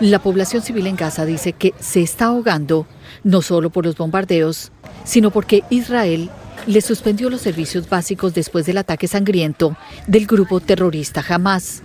La 0.00 0.18
población 0.18 0.62
civil 0.62 0.86
en 0.86 0.96
Gaza 0.96 1.24
dice 1.24 1.52
que 1.52 1.72
se 1.78 2.02
está 2.02 2.26
ahogando 2.26 2.86
no 3.22 3.42
solo 3.42 3.70
por 3.70 3.84
los 3.86 3.96
bombardeos, 3.96 4.72
sino 5.04 5.30
porque 5.30 5.62
Israel 5.70 6.30
le 6.66 6.80
suspendió 6.80 7.30
los 7.30 7.42
servicios 7.42 7.88
básicos 7.88 8.34
después 8.34 8.66
del 8.66 8.78
ataque 8.78 9.06
sangriento 9.06 9.76
del 10.06 10.26
grupo 10.26 10.60
terrorista 10.60 11.22
Hamas. 11.28 11.80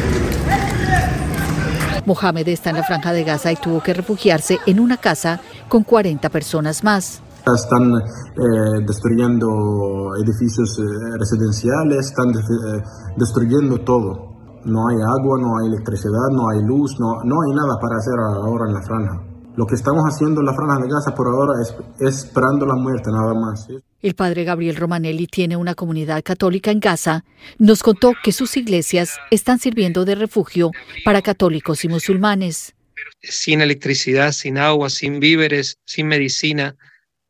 Mohamed 2.06 2.48
está 2.48 2.72
en 2.72 2.78
la 2.78 2.84
franja 2.84 3.14
de 3.14 3.24
Gaza 3.24 3.52
y 3.52 3.56
tuvo 3.56 3.84
que 3.84 3.94
refugiarse 3.94 4.58
en 4.66 4.80
una 4.80 4.98
casa 4.98 5.42
con 5.68 5.84
40 5.84 6.30
personas 6.30 6.84
más. 6.84 7.22
Están 7.46 7.94
eh, 7.96 8.84
destruyendo 8.86 10.16
edificios 10.24 10.80
eh, 10.80 11.18
residenciales, 11.20 12.08
están 12.08 12.30
eh, 12.30 12.84
destruyendo 13.18 13.80
todo. 13.82 14.39
No 14.66 14.88
hay 14.88 14.98
agua, 14.98 15.40
no 15.40 15.58
hay 15.58 15.68
electricidad, 15.68 16.30
no 16.32 16.50
hay 16.50 16.62
luz, 16.64 17.00
no, 17.00 17.24
no 17.24 17.42
hay 17.42 17.52
nada 17.54 17.80
para 17.80 17.98
hacer 17.98 18.20
ahora 18.20 18.68
en 18.68 18.74
la 18.74 18.82
franja. 18.82 19.30
Lo 19.60 19.66
que 19.66 19.76
estamos 19.76 20.06
haciendo 20.06 20.40
en 20.40 20.46
la 20.46 20.54
franja 20.54 20.80
de 20.82 20.88
Gaza 20.88 21.14
por 21.14 21.28
ahora 21.28 21.54
es, 21.62 21.76
esperando 22.00 22.66
la 22.66 22.76
muerte 22.76 23.12
nada 23.12 23.34
más. 23.34 23.68
El 24.02 24.16
padre 24.16 24.46
Gabriel 24.46 24.78
Romanelli 24.78 25.28
tiene 25.28 25.58
una 25.58 25.76
comunidad 25.76 26.24
católica 26.24 26.72
en 26.72 26.80
Gaza. 26.80 27.26
Nos 27.58 27.84
contó 27.84 28.14
que 28.24 28.32
sus 28.32 28.56
iglesias 28.56 29.18
están 29.32 29.60
sirviendo 29.60 30.06
de 30.06 30.16
refugio 30.16 30.72
para 31.04 31.22
católicos 31.22 31.84
y 31.84 31.90
musulmanes. 31.90 32.74
Sin 33.22 33.60
electricidad, 33.60 34.32
sin 34.32 34.58
agua, 34.58 34.90
sin 34.90 35.20
víveres, 35.20 35.78
sin 35.84 36.08
medicina 36.08 36.78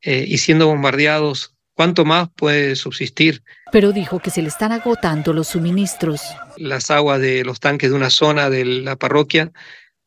eh, 0.01 0.25
y 0.27 0.37
siendo 0.37 0.67
bombardeados, 0.67 1.55
¿cuánto 1.73 2.05
más 2.05 2.29
puede 2.35 2.75
subsistir? 2.75 3.41
Pero 3.71 3.91
dijo 3.91 4.19
que 4.19 4.29
se 4.29 4.43
le 4.43 4.49
están 4.49 4.71
agotando 4.71 5.33
los 5.33 5.47
suministros. 5.47 6.21
Las 6.59 6.91
aguas 6.91 7.21
de 7.21 7.43
los 7.43 7.59
tanques 7.59 7.89
de 7.89 7.95
una 7.95 8.09
zona 8.09 8.49
de 8.49 8.65
la 8.65 8.95
parroquia 8.95 9.51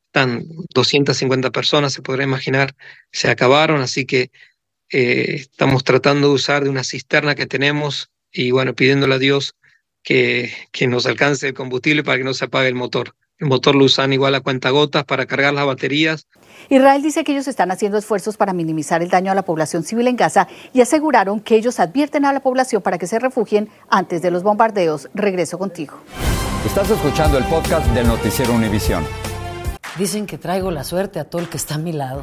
están 0.06 0.44
250 0.74 1.50
personas, 1.50 1.94
se 1.94 2.02
podrá 2.02 2.24
imaginar, 2.24 2.74
se 3.10 3.30
acabaron, 3.30 3.80
así 3.80 4.04
que 4.04 4.30
eh, 4.90 5.36
estamos 5.36 5.84
tratando 5.84 6.28
de 6.28 6.34
usar 6.34 6.64
de 6.64 6.70
una 6.70 6.84
cisterna 6.84 7.34
que 7.34 7.46
tenemos 7.46 8.10
y 8.30 8.50
bueno, 8.50 8.74
pidiéndole 8.74 9.14
a 9.14 9.18
Dios 9.18 9.54
que, 10.02 10.52
que 10.70 10.86
nos 10.86 11.06
alcance 11.06 11.48
el 11.48 11.54
combustible 11.54 12.04
para 12.04 12.18
que 12.18 12.24
no 12.24 12.34
se 12.34 12.44
apague 12.44 12.68
el 12.68 12.74
motor. 12.74 13.14
El 13.38 13.48
motor 13.48 13.74
lo 13.74 13.86
usan 13.86 14.12
igual 14.12 14.34
a 14.34 14.40
cuentagotas 14.40 15.04
para 15.04 15.26
cargar 15.26 15.52
las 15.54 15.66
baterías. 15.66 16.28
Israel 16.68 17.02
dice 17.02 17.24
que 17.24 17.32
ellos 17.32 17.48
están 17.48 17.70
haciendo 17.70 17.98
esfuerzos 17.98 18.36
para 18.36 18.52
minimizar 18.52 19.02
el 19.02 19.08
daño 19.08 19.32
a 19.32 19.34
la 19.34 19.42
población 19.42 19.82
civil 19.82 20.06
en 20.06 20.16
Gaza 20.16 20.46
y 20.72 20.80
aseguraron 20.80 21.40
que 21.40 21.56
ellos 21.56 21.80
advierten 21.80 22.24
a 22.24 22.32
la 22.32 22.40
población 22.40 22.82
para 22.82 22.98
que 22.98 23.06
se 23.06 23.18
refugien 23.18 23.68
antes 23.88 24.22
de 24.22 24.30
los 24.30 24.42
bombardeos. 24.42 25.08
Regreso 25.14 25.58
contigo. 25.58 26.00
Estás 26.66 26.88
escuchando 26.90 27.38
el 27.38 27.44
podcast 27.46 27.86
del 27.88 28.06
noticiero 28.06 28.54
Univisión. 28.54 29.04
Dicen 29.98 30.26
que 30.26 30.38
traigo 30.38 30.70
la 30.70 30.84
suerte 30.84 31.18
a 31.18 31.24
todo 31.28 31.42
el 31.42 31.48
que 31.48 31.56
está 31.56 31.74
a 31.74 31.78
mi 31.78 31.92
lado. 31.92 32.22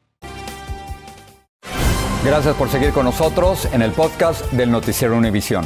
Gracias 2.23 2.55
por 2.55 2.69
seguir 2.69 2.91
con 2.91 3.05
nosotros 3.05 3.67
en 3.73 3.81
el 3.81 3.91
podcast 3.93 4.45
del 4.51 4.69
Noticiero 4.69 5.17
Univisión. 5.17 5.65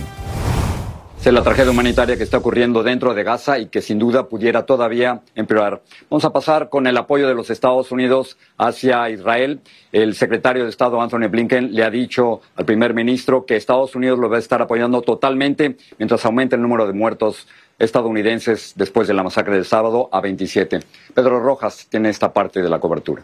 Es 1.19 1.33
la 1.33 1.43
tragedia 1.43 1.71
humanitaria 1.71 2.15
que 2.15 2.23
está 2.23 2.37
ocurriendo 2.37 2.81
dentro 2.81 3.13
de 3.13 3.23
Gaza 3.23 3.59
y 3.59 3.65
que 3.67 3.81
sin 3.81 3.99
duda 3.99 4.29
pudiera 4.29 4.65
todavía 4.65 5.21
empeorar. 5.35 5.81
Vamos 6.09 6.23
a 6.23 6.31
pasar 6.31 6.69
con 6.69 6.87
el 6.87 6.95
apoyo 6.95 7.27
de 7.27 7.33
los 7.33 7.49
Estados 7.49 7.91
Unidos 7.91 8.37
hacia 8.57 9.09
Israel. 9.09 9.59
El 9.91 10.15
secretario 10.15 10.63
de 10.63 10.69
Estado 10.69 11.01
Anthony 11.01 11.27
Blinken 11.29 11.75
le 11.75 11.83
ha 11.83 11.89
dicho 11.89 12.39
al 12.55 12.63
primer 12.63 12.93
ministro 12.93 13.45
que 13.45 13.57
Estados 13.57 13.93
Unidos 13.93 14.17
lo 14.17 14.29
va 14.29 14.37
a 14.37 14.39
estar 14.39 14.61
apoyando 14.61 15.01
totalmente 15.01 15.75
mientras 15.97 16.23
aumente 16.23 16.55
el 16.55 16.61
número 16.61 16.87
de 16.87 16.93
muertos 16.93 17.47
estadounidenses 17.79 18.75
después 18.77 19.09
de 19.09 19.13
la 19.13 19.23
masacre 19.23 19.55
del 19.55 19.65
sábado 19.65 20.07
a 20.09 20.21
27. 20.21 20.79
Pedro 21.13 21.41
Rojas 21.41 21.87
tiene 21.89 22.09
esta 22.09 22.31
parte 22.31 22.61
de 22.61 22.69
la 22.69 22.79
cobertura. 22.79 23.23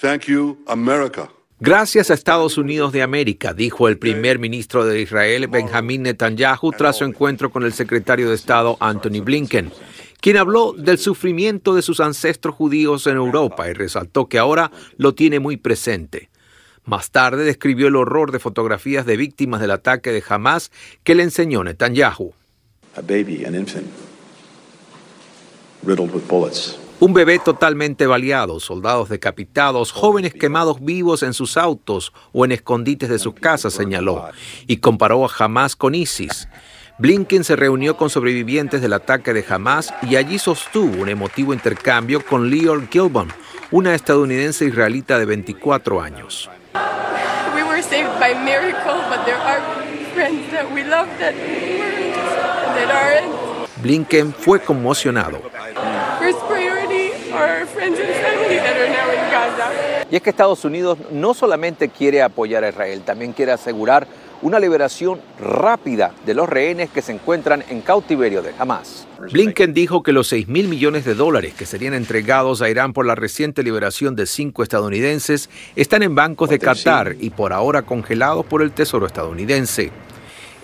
Thank 0.00 0.22
you, 0.22 0.58
America. 0.66 1.28
Gracias 1.64 2.10
a 2.10 2.14
Estados 2.14 2.58
Unidos 2.58 2.90
de 2.90 3.02
América, 3.02 3.54
dijo 3.54 3.86
el 3.86 3.96
primer 3.96 4.40
ministro 4.40 4.84
de 4.84 5.00
Israel, 5.00 5.46
Benjamín 5.46 6.02
Netanyahu, 6.02 6.72
tras 6.72 6.96
su 6.96 7.04
encuentro 7.04 7.52
con 7.52 7.62
el 7.62 7.72
secretario 7.72 8.28
de 8.28 8.34
Estado, 8.34 8.76
Anthony 8.80 9.22
Blinken, 9.22 9.70
quien 10.20 10.38
habló 10.38 10.72
del 10.72 10.98
sufrimiento 10.98 11.76
de 11.76 11.82
sus 11.82 12.00
ancestros 12.00 12.56
judíos 12.56 13.06
en 13.06 13.16
Europa 13.16 13.70
y 13.70 13.74
resaltó 13.74 14.28
que 14.28 14.40
ahora 14.40 14.72
lo 14.96 15.14
tiene 15.14 15.38
muy 15.38 15.56
presente. 15.56 16.30
Más 16.84 17.12
tarde 17.12 17.44
describió 17.44 17.86
el 17.86 17.94
horror 17.94 18.32
de 18.32 18.40
fotografías 18.40 19.06
de 19.06 19.16
víctimas 19.16 19.60
del 19.60 19.70
ataque 19.70 20.10
de 20.10 20.24
Hamas 20.28 20.72
que 21.04 21.14
le 21.14 21.22
enseñó 21.22 21.62
Netanyahu. 21.62 22.32
A 22.96 23.02
baby, 23.02 23.44
an 23.44 23.54
infant, 23.54 23.86
riddled 25.84 26.12
with 26.12 26.26
bullets. 26.26 26.81
Un 27.02 27.14
bebé 27.14 27.40
totalmente 27.40 28.06
baleado, 28.06 28.60
soldados 28.60 29.08
decapitados, 29.08 29.90
jóvenes 29.90 30.34
quemados 30.34 30.80
vivos 30.80 31.24
en 31.24 31.34
sus 31.34 31.56
autos 31.56 32.12
o 32.30 32.44
en 32.44 32.52
escondites 32.52 33.08
de 33.08 33.18
sus 33.18 33.34
casas, 33.34 33.72
señaló, 33.72 34.28
y 34.68 34.76
comparó 34.76 35.24
a 35.24 35.30
Hamas 35.36 35.74
con 35.74 35.96
ISIS. 35.96 36.46
Blinken 36.98 37.42
se 37.42 37.56
reunió 37.56 37.96
con 37.96 38.08
sobrevivientes 38.08 38.80
del 38.80 38.92
ataque 38.92 39.32
de 39.32 39.44
Hamas 39.48 39.92
y 40.02 40.14
allí 40.14 40.38
sostuvo 40.38 41.02
un 41.02 41.08
emotivo 41.08 41.52
intercambio 41.52 42.24
con 42.24 42.48
Leor 42.48 42.88
Gilbon, 42.88 43.32
una 43.72 43.96
estadounidense 43.96 44.66
israelita 44.66 45.18
de 45.18 45.24
24 45.24 46.00
años. 46.00 46.48
We 47.52 47.64
were 47.64 47.82
saved 47.82 48.16
by 48.20 48.32
miracle, 48.44 49.02
but 49.10 49.24
there 49.24 49.38
are 49.38 49.60
friends 50.14 50.48
that 50.52 50.72
we 50.72 50.84
love 50.84 51.08
that 51.18 51.34
that 52.76 52.90
aren't. 52.92 53.52
Blinken 53.82 54.32
fue 54.32 54.60
conmocionado. 54.60 55.42
First 56.20 56.38
Y 60.10 60.16
es 60.16 60.22
que 60.22 60.30
Estados 60.30 60.64
Unidos 60.64 60.98
no 61.10 61.34
solamente 61.34 61.88
quiere 61.88 62.22
apoyar 62.22 62.64
a 62.64 62.68
Israel, 62.68 63.02
también 63.02 63.32
quiere 63.32 63.52
asegurar 63.52 64.06
una 64.42 64.58
liberación 64.58 65.20
rápida 65.40 66.12
de 66.26 66.34
los 66.34 66.48
rehenes 66.48 66.90
que 66.90 67.00
se 67.00 67.12
encuentran 67.12 67.64
en 67.70 67.80
cautiverio 67.80 68.42
de 68.42 68.52
Hamas. 68.58 69.06
Blinken 69.30 69.72
dijo 69.72 70.02
que 70.02 70.12
los 70.12 70.26
6 70.28 70.48
mil 70.48 70.66
millones 70.68 71.04
de 71.04 71.14
dólares 71.14 71.54
que 71.54 71.64
serían 71.64 71.94
entregados 71.94 72.60
a 72.60 72.68
Irán 72.68 72.92
por 72.92 73.06
la 73.06 73.14
reciente 73.14 73.62
liberación 73.62 74.16
de 74.16 74.26
cinco 74.26 74.64
estadounidenses 74.64 75.48
están 75.76 76.02
en 76.02 76.14
bancos 76.16 76.50
de 76.50 76.58
Qatar 76.58 77.16
y 77.20 77.30
por 77.30 77.52
ahora 77.52 77.82
congelados 77.82 78.44
por 78.44 78.62
el 78.62 78.72
Tesoro 78.72 79.06
estadounidense. 79.06 79.92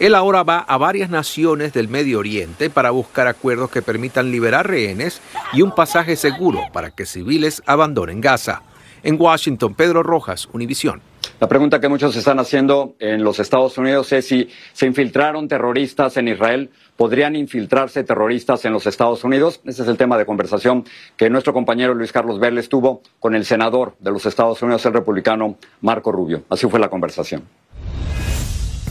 Él 0.01 0.15
ahora 0.15 0.45
va 0.45 0.59
a 0.61 0.79
varias 0.79 1.11
naciones 1.11 1.73
del 1.73 1.89
Medio 1.89 2.21
Oriente 2.21 2.71
para 2.71 2.93
buscar 2.93 3.27
acuerdos 3.27 3.71
que 3.71 3.83
permitan 3.83 4.31
liberar 4.31 4.69
rehenes 4.69 5.21
y 5.53 5.63
un 5.63 5.75
pasaje 5.75 6.15
seguro 6.15 6.61
para 6.73 6.93
que 6.93 7.05
civiles 7.05 7.63
abandonen 7.67 8.21
Gaza. 8.21 8.63
En 9.03 9.21
Washington, 9.21 9.75
Pedro 9.75 10.05
Rojas, 10.05 10.49
Univisión. 10.53 11.03
La 11.41 11.49
pregunta 11.49 11.81
que 11.81 11.89
muchos 11.89 12.15
están 12.15 12.39
haciendo 12.39 12.95
en 13.01 13.25
los 13.25 13.41
Estados 13.41 13.77
Unidos 13.77 14.13
es 14.13 14.27
si 14.27 14.49
se 14.73 14.87
infiltraron 14.87 15.49
terroristas 15.49 16.17
en 16.17 16.29
Israel, 16.29 16.71
podrían 16.97 17.35
infiltrarse 17.35 18.05
terroristas 18.05 18.65
en 18.65 18.73
los 18.73 18.87
Estados 18.87 19.25
Unidos. 19.25 19.61
Ese 19.65 19.83
es 19.83 19.89
el 19.89 19.97
tema 19.97 20.17
de 20.17 20.27
conversación 20.27 20.85
que 21.17 21.29
nuestro 21.29 21.53
compañero 21.53 21.95
Luis 21.95 22.13
Carlos 22.13 22.39
Vélez 22.39 22.69
tuvo 22.69 23.03
con 23.19 23.35
el 23.35 23.45
senador 23.45 23.95
de 23.99 24.13
los 24.13 24.27
Estados 24.27 24.63
Unidos, 24.63 24.85
el 24.87 24.93
republicano 24.93 25.57
Marco 25.81 26.13
Rubio. 26.13 26.43
Así 26.51 26.69
fue 26.69 26.79
la 26.81 26.89
conversación. 26.89 27.43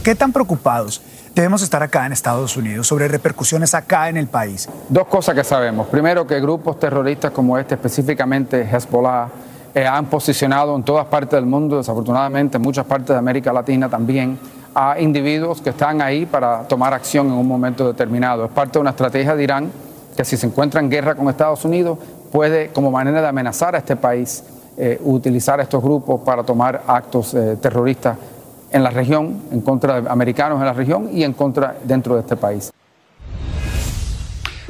¿Qué 0.08 0.14
tan 0.14 0.32
preocupados 0.32 1.02
debemos 1.34 1.60
estar 1.60 1.82
acá 1.82 2.06
en 2.06 2.14
Estados 2.14 2.56
Unidos 2.56 2.86
sobre 2.86 3.08
repercusiones 3.08 3.74
acá 3.74 4.08
en 4.08 4.16
el 4.16 4.26
país? 4.26 4.66
Dos 4.88 5.06
cosas 5.06 5.34
que 5.34 5.44
sabemos. 5.44 5.86
Primero, 5.88 6.26
que 6.26 6.40
grupos 6.40 6.80
terroristas 6.80 7.30
como 7.30 7.58
este, 7.58 7.74
específicamente 7.74 8.62
Hezbollah, 8.62 9.28
eh, 9.74 9.86
han 9.86 10.06
posicionado 10.06 10.74
en 10.74 10.82
todas 10.82 11.04
partes 11.08 11.32
del 11.32 11.44
mundo, 11.44 11.76
desafortunadamente 11.76 12.56
en 12.56 12.62
muchas 12.62 12.86
partes 12.86 13.08
de 13.08 13.16
América 13.16 13.52
Latina 13.52 13.90
también, 13.90 14.38
a 14.74 14.98
individuos 14.98 15.60
que 15.60 15.68
están 15.68 16.00
ahí 16.00 16.24
para 16.24 16.62
tomar 16.62 16.94
acción 16.94 17.26
en 17.26 17.34
un 17.34 17.46
momento 17.46 17.86
determinado. 17.86 18.46
Es 18.46 18.50
parte 18.50 18.78
de 18.78 18.78
una 18.78 18.90
estrategia 18.92 19.36
de 19.36 19.42
Irán 19.44 19.70
que 20.16 20.24
si 20.24 20.38
se 20.38 20.46
encuentra 20.46 20.80
en 20.80 20.88
guerra 20.88 21.16
con 21.16 21.28
Estados 21.28 21.66
Unidos 21.66 21.98
puede, 22.32 22.68
como 22.68 22.90
manera 22.90 23.20
de 23.20 23.28
amenazar 23.28 23.74
a 23.74 23.78
este 23.80 23.94
país, 23.94 24.42
eh, 24.78 24.98
utilizar 25.04 25.60
estos 25.60 25.82
grupos 25.82 26.22
para 26.22 26.44
tomar 26.44 26.82
actos 26.86 27.34
eh, 27.34 27.58
terroristas 27.60 28.16
en 28.72 28.82
la 28.82 28.90
región, 28.90 29.42
en 29.50 29.60
contra 29.60 30.00
de 30.00 30.10
americanos 30.10 30.58
en 30.60 30.66
la 30.66 30.72
región 30.72 31.10
y 31.12 31.24
en 31.24 31.32
contra 31.32 31.76
dentro 31.84 32.14
de 32.14 32.20
este 32.20 32.36
país. 32.36 32.72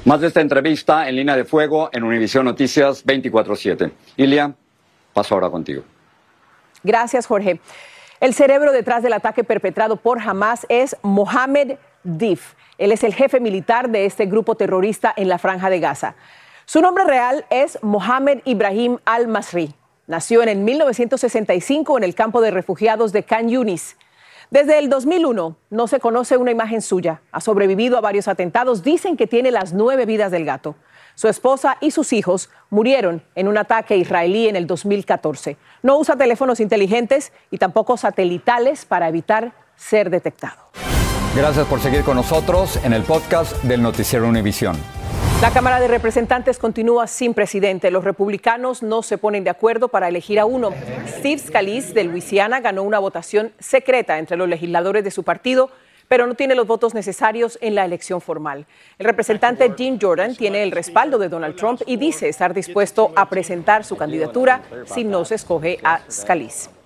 Más 0.04 0.20
de 0.20 0.28
esta 0.28 0.40
entrevista 0.40 1.08
en 1.08 1.16
línea 1.16 1.36
de 1.36 1.44
fuego 1.44 1.90
en 1.92 2.02
Univisión 2.02 2.44
Noticias 2.44 3.04
24-7. 3.04 3.90
Ilia, 4.16 4.54
paso 5.12 5.34
ahora 5.34 5.50
contigo. 5.50 5.82
Gracias, 6.82 7.26
Jorge. 7.26 7.60
El 8.20 8.34
cerebro 8.34 8.72
detrás 8.72 9.02
del 9.02 9.12
ataque 9.12 9.44
perpetrado 9.44 9.96
por 9.96 10.18
Hamas 10.20 10.66
es 10.68 10.96
Mohamed 11.02 11.76
Dif. 12.04 12.54
Él 12.78 12.92
es 12.92 13.04
el 13.04 13.14
jefe 13.14 13.38
militar 13.38 13.90
de 13.90 14.06
este 14.06 14.26
grupo 14.26 14.54
terrorista 14.54 15.12
en 15.16 15.28
la 15.28 15.38
franja 15.38 15.68
de 15.68 15.80
Gaza. 15.80 16.14
Su 16.64 16.80
nombre 16.80 17.04
real 17.04 17.44
es 17.50 17.78
Mohamed 17.82 18.40
Ibrahim 18.44 18.98
al-Masri. 19.04 19.74
Nació 20.08 20.42
en 20.42 20.48
el 20.48 20.56
1965 20.56 21.98
en 21.98 22.02
el 22.02 22.14
campo 22.14 22.40
de 22.40 22.50
refugiados 22.50 23.12
de 23.12 23.24
Khan 23.24 23.50
Yunis. 23.50 23.98
Desde 24.50 24.78
el 24.78 24.88
2001 24.88 25.58
no 25.68 25.86
se 25.86 26.00
conoce 26.00 26.38
una 26.38 26.50
imagen 26.50 26.80
suya. 26.80 27.20
Ha 27.30 27.42
sobrevivido 27.42 27.98
a 27.98 28.00
varios 28.00 28.26
atentados. 28.26 28.82
Dicen 28.82 29.18
que 29.18 29.26
tiene 29.26 29.50
las 29.50 29.74
nueve 29.74 30.06
vidas 30.06 30.32
del 30.32 30.46
gato. 30.46 30.76
Su 31.14 31.28
esposa 31.28 31.76
y 31.82 31.90
sus 31.90 32.14
hijos 32.14 32.48
murieron 32.70 33.22
en 33.34 33.48
un 33.48 33.58
ataque 33.58 33.98
israelí 33.98 34.48
en 34.48 34.56
el 34.56 34.66
2014. 34.66 35.58
No 35.82 35.98
usa 35.98 36.16
teléfonos 36.16 36.58
inteligentes 36.58 37.30
y 37.50 37.58
tampoco 37.58 37.98
satelitales 37.98 38.86
para 38.86 39.08
evitar 39.08 39.52
ser 39.76 40.08
detectado. 40.08 40.70
Gracias 41.36 41.66
por 41.66 41.80
seguir 41.80 42.02
con 42.02 42.16
nosotros 42.16 42.82
en 42.82 42.94
el 42.94 43.02
podcast 43.02 43.62
del 43.62 43.82
Noticiero 43.82 44.26
Univisión. 44.26 44.74
La 45.40 45.52
Cámara 45.52 45.78
de 45.78 45.86
Representantes 45.86 46.58
continúa 46.58 47.06
sin 47.06 47.32
presidente. 47.32 47.92
Los 47.92 48.02
republicanos 48.02 48.82
no 48.82 49.04
se 49.04 49.18
ponen 49.18 49.44
de 49.44 49.50
acuerdo 49.50 49.86
para 49.86 50.08
elegir 50.08 50.40
a 50.40 50.46
uno. 50.46 50.70
Steve 51.06 51.38
Scalise 51.38 51.94
de 51.94 52.02
Luisiana 52.02 52.58
ganó 52.58 52.82
una 52.82 52.98
votación 52.98 53.52
secreta 53.60 54.18
entre 54.18 54.36
los 54.36 54.48
legisladores 54.48 55.04
de 55.04 55.12
su 55.12 55.22
partido, 55.22 55.70
pero 56.08 56.26
no 56.26 56.34
tiene 56.34 56.56
los 56.56 56.66
votos 56.66 56.92
necesarios 56.92 57.56
en 57.62 57.76
la 57.76 57.84
elección 57.84 58.20
formal. 58.20 58.66
El 58.98 59.06
representante 59.06 59.72
Jim 59.76 59.96
Jordan 60.02 60.34
tiene 60.34 60.64
el 60.64 60.72
respaldo 60.72 61.18
de 61.18 61.28
Donald 61.28 61.54
Trump 61.54 61.82
y 61.86 61.98
dice 61.98 62.28
estar 62.28 62.52
dispuesto 62.52 63.12
a 63.14 63.28
presentar 63.28 63.84
su 63.84 63.96
candidatura 63.96 64.62
si 64.86 65.04
no 65.04 65.24
se 65.24 65.36
escoge 65.36 65.78
a 65.84 66.00
Scalise. 66.10 66.77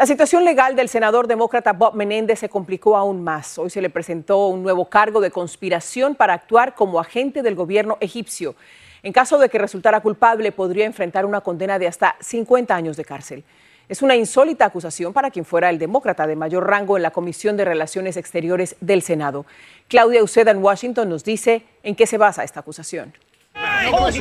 La 0.00 0.06
situación 0.06 0.46
legal 0.46 0.76
del 0.76 0.88
senador 0.88 1.26
demócrata 1.26 1.74
Bob 1.74 1.94
Menéndez 1.94 2.38
se 2.38 2.48
complicó 2.48 2.96
aún 2.96 3.22
más. 3.22 3.58
Hoy 3.58 3.68
se 3.68 3.82
le 3.82 3.90
presentó 3.90 4.46
un 4.46 4.62
nuevo 4.62 4.88
cargo 4.88 5.20
de 5.20 5.30
conspiración 5.30 6.14
para 6.14 6.32
actuar 6.32 6.74
como 6.74 6.98
agente 6.98 7.42
del 7.42 7.54
gobierno 7.54 7.98
egipcio. 8.00 8.54
En 9.02 9.12
caso 9.12 9.36
de 9.36 9.50
que 9.50 9.58
resultara 9.58 10.00
culpable, 10.00 10.52
podría 10.52 10.86
enfrentar 10.86 11.26
una 11.26 11.42
condena 11.42 11.78
de 11.78 11.86
hasta 11.86 12.16
50 12.18 12.74
años 12.74 12.96
de 12.96 13.04
cárcel. 13.04 13.44
Es 13.90 14.00
una 14.00 14.16
insólita 14.16 14.64
acusación 14.64 15.12
para 15.12 15.30
quien 15.30 15.44
fuera 15.44 15.68
el 15.68 15.78
demócrata 15.78 16.26
de 16.26 16.34
mayor 16.34 16.66
rango 16.66 16.96
en 16.96 17.02
la 17.02 17.10
Comisión 17.10 17.58
de 17.58 17.66
Relaciones 17.66 18.16
Exteriores 18.16 18.76
del 18.80 19.02
Senado. 19.02 19.44
Claudia 19.86 20.22
Uceda 20.22 20.50
en 20.50 20.64
Washington 20.64 21.10
nos 21.10 21.24
dice 21.24 21.62
en 21.82 21.94
qué 21.94 22.06
se 22.06 22.16
basa 22.16 22.42
esta 22.42 22.60
acusación. 22.60 23.12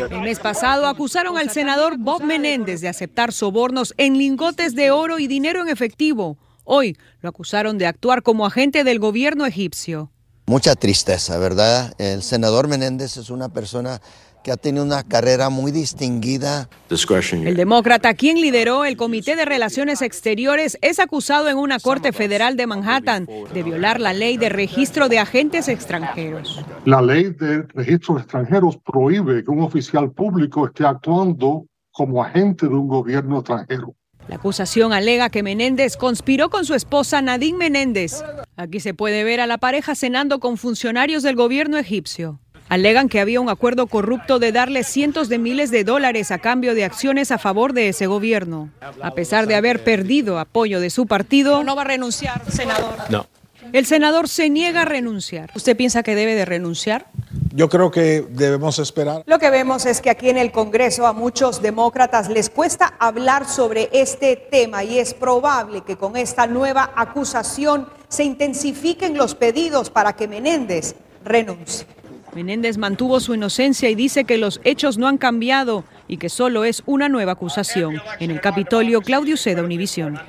El 0.09 0.21
mes 0.21 0.39
pasado 0.39 0.87
acusaron 0.87 1.37
al 1.37 1.49
senador 1.49 1.97
Bob 1.97 2.23
Menéndez 2.23 2.81
de 2.81 2.87
aceptar 2.87 3.33
sobornos 3.33 3.93
en 3.97 4.17
lingotes 4.17 4.75
de 4.75 4.91
oro 4.91 5.19
y 5.19 5.27
dinero 5.27 5.61
en 5.61 5.69
efectivo. 5.69 6.37
Hoy 6.63 6.97
lo 7.21 7.29
acusaron 7.29 7.77
de 7.77 7.87
actuar 7.87 8.21
como 8.21 8.45
agente 8.45 8.83
del 8.83 8.99
gobierno 8.99 9.45
egipcio. 9.45 10.11
Mucha 10.45 10.75
tristeza, 10.75 11.37
¿verdad? 11.37 11.93
El 11.99 12.23
senador 12.23 12.67
Menéndez 12.67 13.17
es 13.17 13.29
una 13.29 13.49
persona 13.49 14.01
que 14.43 14.51
ha 14.51 14.57
tenido 14.57 14.83
una 14.83 15.03
carrera 15.03 15.49
muy 15.49 15.71
distinguida. 15.71 16.69
El 16.89 17.55
demócrata, 17.55 18.13
quien 18.13 18.41
lideró 18.41 18.85
el 18.85 18.97
Comité 18.97 19.35
de 19.35 19.45
Relaciones 19.45 20.01
Exteriores, 20.01 20.77
es 20.81 20.99
acusado 20.99 21.49
en 21.49 21.57
una 21.57 21.79
corte 21.79 22.11
federal 22.13 22.55
de 22.57 22.67
Manhattan 22.67 23.27
de 23.53 23.63
violar 23.63 23.99
la 23.99 24.13
ley 24.13 24.37
de 24.37 24.49
registro 24.49 25.09
de 25.09 25.19
agentes 25.19 25.67
extranjeros. 25.67 26.63
La 26.85 27.01
ley 27.01 27.31
de 27.31 27.63
registro 27.73 28.15
de 28.15 28.21
extranjeros 28.21 28.77
prohíbe 28.77 29.43
que 29.43 29.51
un 29.51 29.61
oficial 29.61 30.11
público 30.11 30.67
esté 30.67 30.85
actuando 30.85 31.65
como 31.91 32.23
agente 32.23 32.67
de 32.67 32.73
un 32.73 32.87
gobierno 32.87 33.39
extranjero. 33.39 33.95
La 34.29 34.35
acusación 34.35 34.93
alega 34.93 35.31
que 35.31 35.41
Menéndez 35.41 35.97
conspiró 35.97 36.51
con 36.51 36.63
su 36.63 36.75
esposa 36.75 37.19
Nadine 37.19 37.57
Menéndez. 37.57 38.23
Aquí 38.55 38.79
se 38.79 38.93
puede 38.93 39.23
ver 39.23 39.41
a 39.41 39.47
la 39.47 39.57
pareja 39.57 39.95
cenando 39.95 40.39
con 40.39 40.57
funcionarios 40.57 41.23
del 41.23 41.35
gobierno 41.35 41.77
egipcio. 41.77 42.39
Alegan 42.69 43.09
que 43.09 43.19
había 43.19 43.41
un 43.41 43.49
acuerdo 43.49 43.87
corrupto 43.87 44.37
de 44.37 44.51
darle 44.51 44.83
cientos 44.83 45.27
de 45.27 45.39
miles 45.39 45.71
de 45.71 45.83
dólares 45.83 46.29
a 46.29 46.37
cambio 46.37 46.75
de 46.75 46.85
acciones 46.85 47.31
a 47.31 47.39
favor 47.39 47.73
de 47.73 47.89
ese 47.89 48.05
gobierno. 48.05 48.69
A 49.01 49.11
pesar 49.11 49.47
de 49.47 49.55
haber 49.55 49.83
perdido 49.83 50.37
apoyo 50.37 50.79
de 50.79 50.91
su 50.91 51.07
partido, 51.07 51.63
no 51.63 51.75
va 51.75 51.81
a 51.81 51.85
renunciar, 51.85 52.43
senador. 52.49 52.95
No. 53.09 53.25
El 53.73 53.85
senador 53.85 54.27
se 54.29 54.49
niega 54.49 54.83
a 54.83 54.85
renunciar. 54.85 55.51
¿Usted 55.55 55.75
piensa 55.75 56.03
que 56.03 56.15
debe 56.15 56.35
de 56.35 56.45
renunciar? 56.45 57.07
Yo 57.53 57.69
creo 57.69 57.91
que 57.91 58.25
debemos 58.29 58.79
esperar. 58.79 59.23
Lo 59.25 59.39
que 59.39 59.49
vemos 59.49 59.85
es 59.85 60.01
que 60.01 60.09
aquí 60.09 60.29
en 60.29 60.37
el 60.37 60.51
Congreso 60.51 61.05
a 61.07 61.13
muchos 61.13 61.61
demócratas 61.61 62.29
les 62.29 62.49
cuesta 62.49 62.93
hablar 62.99 63.47
sobre 63.47 63.89
este 63.91 64.35
tema 64.35 64.83
y 64.83 64.99
es 64.99 65.13
probable 65.13 65.81
que 65.81 65.97
con 65.97 66.15
esta 66.17 66.47
nueva 66.47 66.91
acusación 66.95 67.89
se 68.07 68.23
intensifiquen 68.23 69.17
los 69.17 69.35
pedidos 69.35 69.89
para 69.89 70.13
que 70.13 70.27
Menéndez 70.27 70.95
renuncie. 71.23 71.85
Menéndez 72.33 72.77
mantuvo 72.77 73.19
su 73.19 73.33
inocencia 73.33 73.89
y 73.89 73.95
dice 73.95 74.25
que 74.25 74.37
los 74.37 74.61
hechos 74.63 74.97
no 74.97 75.07
han 75.07 75.17
cambiado 75.17 75.83
y 76.07 76.17
que 76.17 76.29
solo 76.29 76.63
es 76.63 76.83
una 76.85 77.09
nueva 77.09 77.33
acusación. 77.33 78.01
En 78.19 78.31
el 78.31 78.41
Capitolio, 78.41 79.01
Claudio 79.01 79.37
Seda, 79.37 79.63
Univisión. 79.63 80.19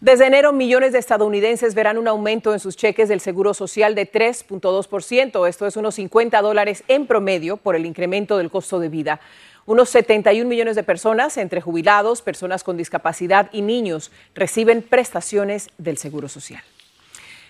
Desde 0.00 0.26
enero, 0.26 0.52
millones 0.52 0.92
de 0.92 0.98
estadounidenses 0.98 1.74
verán 1.74 1.96
un 1.96 2.06
aumento 2.06 2.52
en 2.52 2.60
sus 2.60 2.76
cheques 2.76 3.08
del 3.08 3.20
Seguro 3.20 3.54
Social 3.54 3.94
de 3.94 4.10
3.2%. 4.10 5.48
Esto 5.48 5.66
es 5.66 5.76
unos 5.76 5.94
50 5.94 6.42
dólares 6.42 6.84
en 6.88 7.06
promedio 7.06 7.56
por 7.56 7.76
el 7.76 7.86
incremento 7.86 8.36
del 8.36 8.50
costo 8.50 8.78
de 8.78 8.90
vida. 8.90 9.20
Unos 9.64 9.88
71 9.88 10.48
millones 10.48 10.76
de 10.76 10.82
personas, 10.82 11.38
entre 11.38 11.60
jubilados, 11.60 12.22
personas 12.22 12.62
con 12.62 12.76
discapacidad 12.76 13.48
y 13.52 13.62
niños, 13.62 14.12
reciben 14.34 14.82
prestaciones 14.82 15.70
del 15.78 15.96
Seguro 15.96 16.28
Social. 16.28 16.62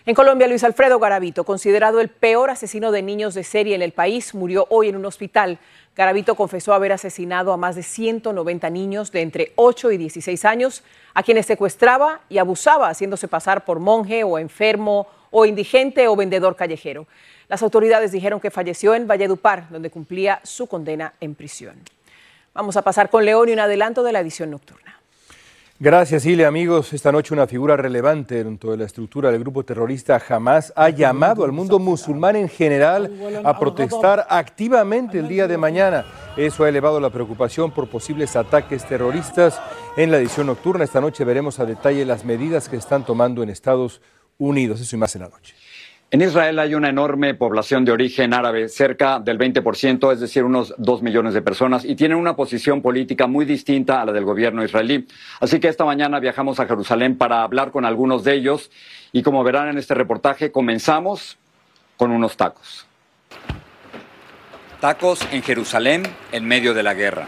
En 0.08 0.14
Colombia, 0.14 0.46
Luis 0.46 0.62
Alfredo 0.62 1.00
Garavito, 1.00 1.42
considerado 1.42 2.00
el 2.00 2.06
peor 2.06 2.50
asesino 2.50 2.92
de 2.92 3.02
niños 3.02 3.34
de 3.34 3.42
serie 3.42 3.74
en 3.74 3.82
el 3.82 3.90
país, 3.90 4.36
murió 4.36 4.68
hoy 4.70 4.88
en 4.88 4.94
un 4.94 5.04
hospital. 5.04 5.58
Garavito 5.96 6.36
confesó 6.36 6.74
haber 6.74 6.92
asesinado 6.92 7.52
a 7.52 7.56
más 7.56 7.74
de 7.74 7.82
190 7.82 8.70
niños 8.70 9.10
de 9.10 9.22
entre 9.22 9.52
8 9.56 9.90
y 9.90 9.96
16 9.96 10.44
años, 10.44 10.84
a 11.12 11.24
quienes 11.24 11.46
secuestraba 11.46 12.20
y 12.28 12.38
abusaba 12.38 12.88
haciéndose 12.88 13.26
pasar 13.26 13.64
por 13.64 13.80
monje 13.80 14.22
o 14.22 14.38
enfermo 14.38 15.08
o 15.32 15.44
indigente 15.44 16.06
o 16.06 16.14
vendedor 16.14 16.54
callejero. 16.54 17.08
Las 17.48 17.64
autoridades 17.64 18.12
dijeron 18.12 18.38
que 18.38 18.52
falleció 18.52 18.94
en 18.94 19.08
Valledupar, 19.08 19.68
donde 19.70 19.90
cumplía 19.90 20.38
su 20.44 20.68
condena 20.68 21.14
en 21.20 21.34
prisión. 21.34 21.82
Vamos 22.54 22.76
a 22.76 22.82
pasar 22.82 23.10
con 23.10 23.24
León 23.24 23.48
y 23.48 23.54
un 23.54 23.58
adelanto 23.58 24.04
de 24.04 24.12
la 24.12 24.20
edición 24.20 24.52
nocturna. 24.52 24.95
Gracias, 25.78 26.24
Ile. 26.24 26.46
Amigos, 26.46 26.94
esta 26.94 27.12
noche 27.12 27.34
una 27.34 27.46
figura 27.46 27.76
relevante 27.76 28.42
dentro 28.42 28.70
de 28.70 28.78
la 28.78 28.84
estructura 28.84 29.30
del 29.30 29.40
grupo 29.40 29.62
terrorista 29.62 30.18
Hamas 30.26 30.72
ha 30.74 30.88
llamado 30.88 31.44
al 31.44 31.52
mundo 31.52 31.78
musulmán 31.78 32.34
en 32.34 32.48
general 32.48 33.12
a 33.44 33.58
protestar 33.58 34.26
activamente 34.30 35.18
el 35.18 35.28
día 35.28 35.46
de 35.46 35.58
mañana. 35.58 36.06
Eso 36.34 36.64
ha 36.64 36.70
elevado 36.70 36.98
la 36.98 37.10
preocupación 37.10 37.72
por 37.72 37.90
posibles 37.90 38.36
ataques 38.36 38.86
terroristas. 38.86 39.60
En 39.98 40.10
la 40.10 40.16
edición 40.16 40.46
nocturna 40.46 40.82
esta 40.82 41.02
noche 41.02 41.24
veremos 41.24 41.60
a 41.60 41.66
detalle 41.66 42.06
las 42.06 42.24
medidas 42.24 42.70
que 42.70 42.76
están 42.76 43.04
tomando 43.04 43.42
en 43.42 43.50
Estados 43.50 44.00
Unidos. 44.38 44.80
Eso 44.80 44.96
y 44.96 44.98
más 44.98 45.14
en 45.14 45.22
la 45.22 45.28
noche. 45.28 45.54
En 46.12 46.22
Israel 46.22 46.60
hay 46.60 46.76
una 46.76 46.88
enorme 46.88 47.34
población 47.34 47.84
de 47.84 47.90
origen 47.90 48.32
árabe, 48.32 48.68
cerca 48.68 49.18
del 49.18 49.38
20%, 49.40 50.12
es 50.12 50.20
decir, 50.20 50.44
unos 50.44 50.72
dos 50.78 51.02
millones 51.02 51.34
de 51.34 51.42
personas, 51.42 51.84
y 51.84 51.96
tienen 51.96 52.16
una 52.16 52.36
posición 52.36 52.80
política 52.80 53.26
muy 53.26 53.44
distinta 53.44 54.00
a 54.00 54.04
la 54.04 54.12
del 54.12 54.24
gobierno 54.24 54.64
israelí. 54.64 55.08
Así 55.40 55.58
que 55.58 55.66
esta 55.66 55.84
mañana 55.84 56.20
viajamos 56.20 56.60
a 56.60 56.66
Jerusalén 56.66 57.18
para 57.18 57.42
hablar 57.42 57.72
con 57.72 57.84
algunos 57.84 58.22
de 58.22 58.34
ellos 58.34 58.70
y 59.10 59.24
como 59.24 59.42
verán 59.42 59.68
en 59.68 59.78
este 59.78 59.94
reportaje, 59.94 60.52
comenzamos 60.52 61.38
con 61.96 62.12
unos 62.12 62.36
tacos. 62.36 62.86
Tacos 64.80 65.26
en 65.32 65.42
Jerusalén 65.42 66.04
en 66.30 66.46
medio 66.46 66.72
de 66.72 66.84
la 66.84 66.94
guerra. 66.94 67.26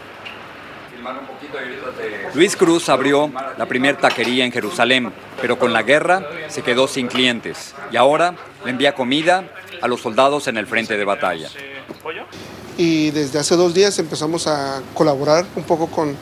Luis 2.33 2.55
Cruz 2.55 2.89
abrió 2.89 3.31
la 3.57 3.65
primera 3.65 3.97
taquería 3.97 4.45
en 4.45 4.51
Jerusalén, 4.51 5.11
pero 5.41 5.57
con 5.57 5.73
la 5.73 5.83
guerra 5.83 6.23
se 6.47 6.61
quedó 6.61 6.87
sin 6.87 7.07
clientes 7.07 7.73
y 7.91 7.97
ahora 7.97 8.35
le 8.63 8.71
envía 8.71 8.93
comida 8.93 9.45
a 9.81 9.87
los 9.87 10.01
soldados 10.01 10.47
en 10.47 10.57
el 10.57 10.67
frente 10.67 10.97
de 10.97 11.05
batalla. 11.05 11.49
Y 12.77 13.11
desde 13.11 13.39
hace 13.39 13.55
dos 13.55 13.73
días 13.73 13.99
empezamos 13.99 14.47
a 14.47 14.81
colaborar 14.93 15.45
un 15.55 15.63
poco 15.63 15.87
con 15.87 16.15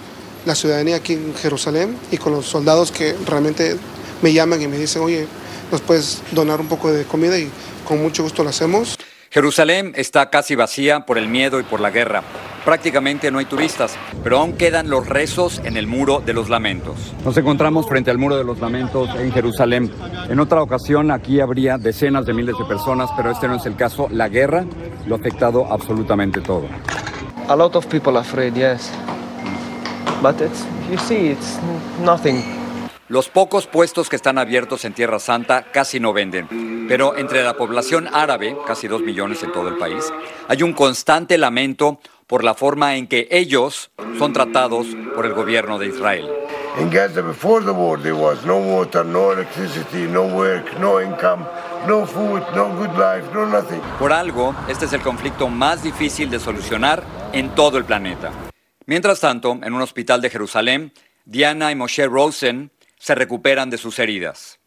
la 0.45 0.55
ciudadanía 0.55 0.95
aquí 0.95 1.13
en 1.13 1.35
Jerusalén 1.35 1.97
y 2.11 2.17
con 2.17 2.33
los 2.33 2.45
soldados 2.45 2.91
que 2.91 3.15
realmente 3.25 3.77
me 4.21 4.33
llaman 4.33 4.61
y 4.61 4.67
me 4.67 4.77
dicen, 4.77 5.01
oye, 5.01 5.27
nos 5.71 5.81
puedes 5.81 6.21
donar 6.31 6.61
un 6.61 6.67
poco 6.67 6.91
de 6.91 7.03
comida 7.05 7.37
y 7.37 7.49
con 7.85 8.01
mucho 8.01 8.23
gusto 8.23 8.43
lo 8.43 8.49
hacemos. 8.49 8.97
Jerusalén 9.29 9.93
está 9.95 10.29
casi 10.29 10.55
vacía 10.55 11.05
por 11.05 11.17
el 11.17 11.27
miedo 11.27 11.59
y 11.59 11.63
por 11.63 11.79
la 11.79 11.91
guerra. 11.91 12.23
Prácticamente 12.67 13.31
no 13.31 13.39
hay 13.39 13.45
turistas, 13.45 13.97
pero 14.25 14.39
aún 14.39 14.51
quedan 14.51 14.89
los 14.89 15.07
rezos 15.07 15.61
en 15.63 15.77
el 15.77 15.87
muro 15.87 16.19
de 16.19 16.33
los 16.33 16.49
lamentos. 16.49 17.13
Nos 17.23 17.37
encontramos 17.37 17.87
frente 17.87 18.11
al 18.11 18.17
muro 18.17 18.35
de 18.35 18.43
los 18.43 18.59
lamentos 18.59 19.09
en 19.15 19.31
Jerusalén. 19.31 19.89
En 20.27 20.37
otra 20.37 20.61
ocasión 20.61 21.09
aquí 21.09 21.39
habría 21.39 21.77
decenas 21.77 22.25
de 22.25 22.33
miles 22.33 22.57
de 22.57 22.65
personas, 22.65 23.09
pero 23.15 23.31
este 23.31 23.47
no 23.47 23.55
es 23.55 23.65
el 23.65 23.77
caso. 23.77 24.09
La 24.11 24.27
guerra 24.27 24.65
lo 25.05 25.15
ha 25.15 25.17
afectado 25.17 25.65
absolutamente 25.71 26.41
todo. 26.41 26.65
A 27.47 27.55
lot 27.55 27.73
of 27.77 27.87
people 27.87 28.17
afraid, 28.17 28.53
yes. 28.53 28.91
But 30.21 30.41
it's, 30.41 30.65
you 30.91 30.97
see, 30.97 31.31
it's 31.31 31.57
nothing. 32.03 32.43
Los 33.07 33.29
pocos 33.29 33.65
puestos 33.65 34.09
que 34.09 34.17
están 34.17 34.37
abiertos 34.37 34.83
en 34.83 34.91
Tierra 34.91 35.19
Santa 35.19 35.67
casi 35.71 36.01
no 36.01 36.11
venden, 36.11 36.85
pero 36.89 37.15
entre 37.15 37.41
la 37.45 37.53
población 37.53 38.09
árabe, 38.11 38.57
casi 38.67 38.89
dos 38.89 39.01
millones 39.01 39.41
en 39.43 39.53
todo 39.53 39.69
el 39.69 39.77
país, 39.77 40.11
hay 40.49 40.61
un 40.63 40.73
constante 40.73 41.37
lamento 41.37 42.01
por 42.27 42.43
la 42.43 42.53
forma 42.53 42.95
en 42.95 43.07
que 43.07 43.27
ellos 43.31 43.89
son 44.19 44.33
tratados 44.33 44.87
por 45.15 45.25
el 45.25 45.33
gobierno 45.33 45.79
de 45.79 45.87
Israel. 45.87 46.29
In 46.79 46.91
Gaza 46.91 47.21
before 47.21 47.65
the 47.65 47.71
war 47.71 47.99
there 47.99 48.13
was 48.13 48.45
no 48.45 48.57
water, 48.57 49.03
no 49.03 49.31
electricity, 49.31 50.07
no 50.07 50.23
work, 50.23 50.77
no 50.79 51.01
income, 51.01 51.43
no 51.87 52.05
food, 52.05 52.43
no 52.53 52.69
good 52.75 52.91
life, 52.95 53.27
no 53.33 53.47
nothing. 53.47 53.81
Por 53.97 54.13
algo, 54.13 54.53
este 54.67 54.85
es 54.85 54.93
el 54.93 55.01
conflicto 55.01 55.47
más 55.47 55.81
difícil 55.81 56.29
de 56.29 56.39
solucionar 56.39 57.03
en 57.33 57.49
todo 57.55 57.79
el 57.79 57.85
planeta. 57.85 58.31
Mientras 58.85 59.19
tanto, 59.19 59.59
en 59.63 59.73
un 59.73 59.81
hospital 59.81 60.21
de 60.21 60.29
Jerusalén, 60.29 60.93
Diana 61.25 61.71
y 61.71 61.75
Moshe 61.75 62.05
Rosen 62.05 62.71
se 62.99 63.15
recuperan 63.15 63.69
de 63.69 63.77
sus 63.77 63.99
heridas. 63.99 64.59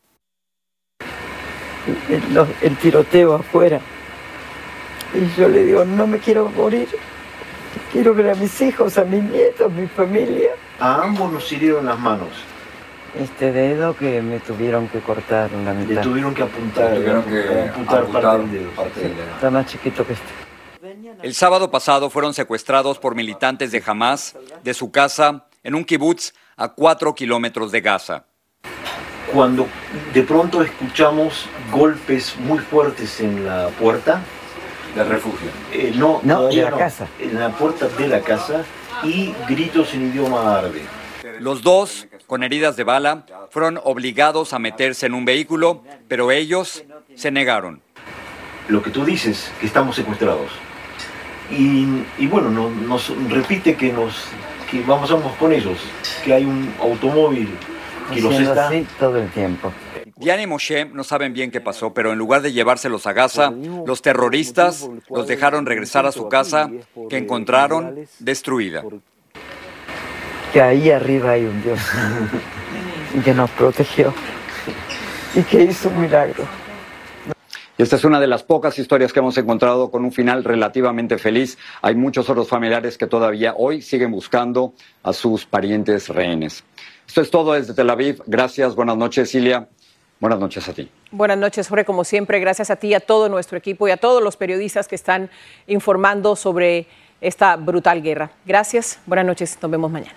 El, 2.09 2.77
tiroteo 2.77 3.37
afuera. 3.37 3.81
Y 5.15 5.41
yo 5.41 5.49
le 5.49 5.65
digo, 5.65 5.85
no 5.85 6.07
me 6.07 6.19
quiero 6.19 6.49
morir. 6.51 6.89
Quiero 7.93 8.15
ver 8.15 8.31
a 8.31 8.35
mis 8.37 8.61
hijos, 8.61 8.99
a 8.99 9.05
mis 9.05 9.23
nietos, 9.23 9.67
a 9.67 9.69
mi 9.69 9.89
familia. 9.89 10.51
A 10.79 11.03
ambos 11.03 11.33
nos 11.33 11.51
hirieron 11.51 11.87
las 11.87 11.99
manos. 11.99 12.29
Este 13.19 13.51
dedo 13.51 13.97
que 13.97 14.23
me 14.23 14.39
tuvieron 14.39 14.89
que 14.89 15.01
cortar 15.01 15.51
la 15.51 15.75
mitad. 15.75 15.95
Le 15.95 16.01
tuvieron 16.01 16.33
que 16.33 16.45
apuntar, 16.45 16.95
tuvieron 16.95 17.25
que 17.25 17.69
apuntar, 17.69 18.07
parte 18.07 18.39
del 18.39 18.51
dedo. 18.53 18.71
Está 19.35 19.51
más 19.51 19.67
chiquito 19.67 20.07
que 20.07 20.13
este. 20.13 20.29
El 21.23 21.35
sábado 21.35 21.71
pasado 21.71 22.09
fueron 22.11 22.33
secuestrados 22.33 22.99
por 22.99 23.17
militantes 23.17 23.73
de 23.73 23.83
Hamas 23.85 24.37
de 24.63 24.73
su 24.73 24.93
casa 24.93 25.47
en 25.65 25.75
un 25.75 25.85
kibutz 25.85 26.33
a 26.57 26.69
cuatro 26.69 27.15
kilómetros 27.15 27.73
de 27.73 27.81
Gaza. 27.81 28.25
Cuando 29.33 29.67
de 30.15 30.23
pronto 30.23 30.63
escuchamos 30.63 31.47
golpes 31.73 32.37
muy 32.39 32.59
fuertes 32.61 33.21
en 33.21 33.45
la 33.45 33.69
puerta. 33.69 34.23
¿Del 34.95 35.09
refugio? 35.09 35.49
Eh, 35.73 35.93
no, 35.97 36.21
no 36.23 36.49
de 36.49 36.63
la 36.63 36.71
casa. 36.73 37.07
En 37.19 37.39
la 37.39 37.51
puerta 37.51 37.89
de 37.89 38.09
la 38.09 38.21
casa 38.21 38.65
y 39.05 39.33
gritos 39.49 39.95
en 39.95 40.09
idioma 40.09 40.59
árabe. 40.59 40.83
Los 41.39 41.63
dos, 41.63 42.09
con 42.27 42.43
heridas 42.43 42.77
de 42.77 42.85
bala, 42.85 43.25
fueron 43.51 43.81
obligados 43.85 44.53
a 44.53 44.59
meterse 44.59 45.07
en 45.07 45.15
un 45.15 45.25
vehículo, 45.25 45.83
pero 46.09 46.31
ellos 46.31 46.85
se 47.15 47.31
negaron. 47.31 47.83
Lo 48.69 48.83
que 48.83 48.91
tú 48.91 49.05
dices, 49.05 49.51
que 49.61 49.67
estamos 49.67 49.97
secuestrados. 49.97 50.51
Y, 51.51 52.05
y 52.19 52.27
bueno, 52.27 52.51
no, 52.51 52.71
nos 52.71 53.13
repite 53.29 53.77
que 53.77 53.93
nos 53.93 54.29
que 54.71 54.83
vamos, 54.83 55.11
vamos 55.11 55.37
con 55.37 55.53
ellos, 55.53 55.79
que 56.25 56.33
hay 56.33 56.45
un 56.45 56.73
automóvil 56.81 57.49
que 58.15 58.21
los 58.21 58.35
está... 58.35 58.69
así 58.69 58.87
todo 58.99 59.17
el 59.17 59.29
tiempo. 59.31 59.73
Diana 60.21 60.43
y 60.43 60.47
Moshe 60.47 60.85
no 60.85 61.03
saben 61.03 61.33
bien 61.33 61.51
qué 61.51 61.63
pasó, 61.63 61.95
pero 61.95 62.13
en 62.13 62.19
lugar 62.19 62.43
de 62.43 62.53
llevárselos 62.53 63.07
a 63.07 63.15
Gaza, 63.15 63.51
los 63.87 64.03
terroristas 64.03 64.89
los 65.09 65.27
dejaron 65.27 65.65
regresar 65.65 66.05
a 66.05 66.13
su 66.13 66.29
casa 66.29 66.71
que 67.09 67.17
encontraron 67.17 68.07
destruida. 68.19 68.85
Que 70.53 70.61
ahí 70.61 70.91
arriba 70.91 71.31
hay 71.31 71.45
un 71.45 71.63
Dios 71.63 71.81
y 73.15 73.21
que 73.25 73.33
nos 73.33 73.51
protegió 73.53 74.13
y 75.35 75.43
que 75.43 75.63
hizo 75.63 75.89
un 75.89 76.03
milagro. 76.03 76.45
Esta 77.79 77.97
es 77.97 78.05
una 78.05 78.21
de 78.21 78.27
las 78.27 78.43
pocas 78.43 78.79
historias 78.79 79.11
que 79.15 79.21
hemos 79.21 79.39
encontrado 79.39 79.91
con 79.91 80.05
un 80.05 80.13
final 80.13 80.45
relativamente 80.45 81.17
feliz. 81.17 81.57
Hay 81.81 81.95
muchos 81.95 82.29
otros 82.29 82.47
familiares 82.47 82.99
que 82.99 83.07
todavía 83.07 83.55
hoy 83.57 83.81
siguen 83.81 84.11
buscando 84.11 84.75
a 85.03 85.15
sus 85.15 85.47
parientes 85.47 86.11
rehenes. 86.11 86.63
Esto 87.07 87.23
es 87.23 87.31
todo 87.31 87.55
desde 87.55 87.73
Tel 87.73 87.89
Aviv. 87.89 88.23
Gracias. 88.27 88.77
Buenas 88.77 88.99
noches, 88.99 89.31
Cilia. 89.31 89.67
Buenas 90.21 90.39
noches 90.39 90.69
a 90.69 90.75
ti. 90.75 90.91
Buenas 91.11 91.39
noches, 91.39 91.67
Jorge. 91.69 91.87
Como 91.87 92.05
siempre, 92.05 92.39
gracias 92.41 92.71
a 92.71 92.77
ti, 92.77 92.93
a 92.93 93.01
todo 93.01 93.31
nuestro 93.31 93.57
equipo 93.57 93.89
y 93.89 93.91
a 93.91 93.97
todos 93.97 94.23
los 94.23 94.37
periodistas 94.37 94.87
que 94.87 94.95
están 94.95 95.31
informando 95.67 96.37
sobre 96.37 96.87
esta 97.23 97.57
brutal 97.57 98.03
guerra. 98.03 98.31
Gracias. 98.45 99.01
Buenas 99.07 99.25
noches. 99.25 99.59
Nos 99.61 99.71
vemos 99.71 99.91
mañana. 99.91 100.17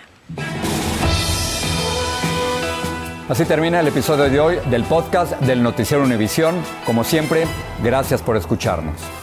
Así 3.30 3.46
termina 3.46 3.80
el 3.80 3.88
episodio 3.88 4.30
de 4.30 4.40
hoy 4.40 4.60
del 4.70 4.84
podcast 4.84 5.40
del 5.40 5.64
Noticiero 5.64 6.04
Univisión. 6.04 6.62
Como 6.86 7.06
siempre, 7.06 7.46
gracias 7.82 8.22
por 8.22 8.36
escucharnos. 8.36 9.23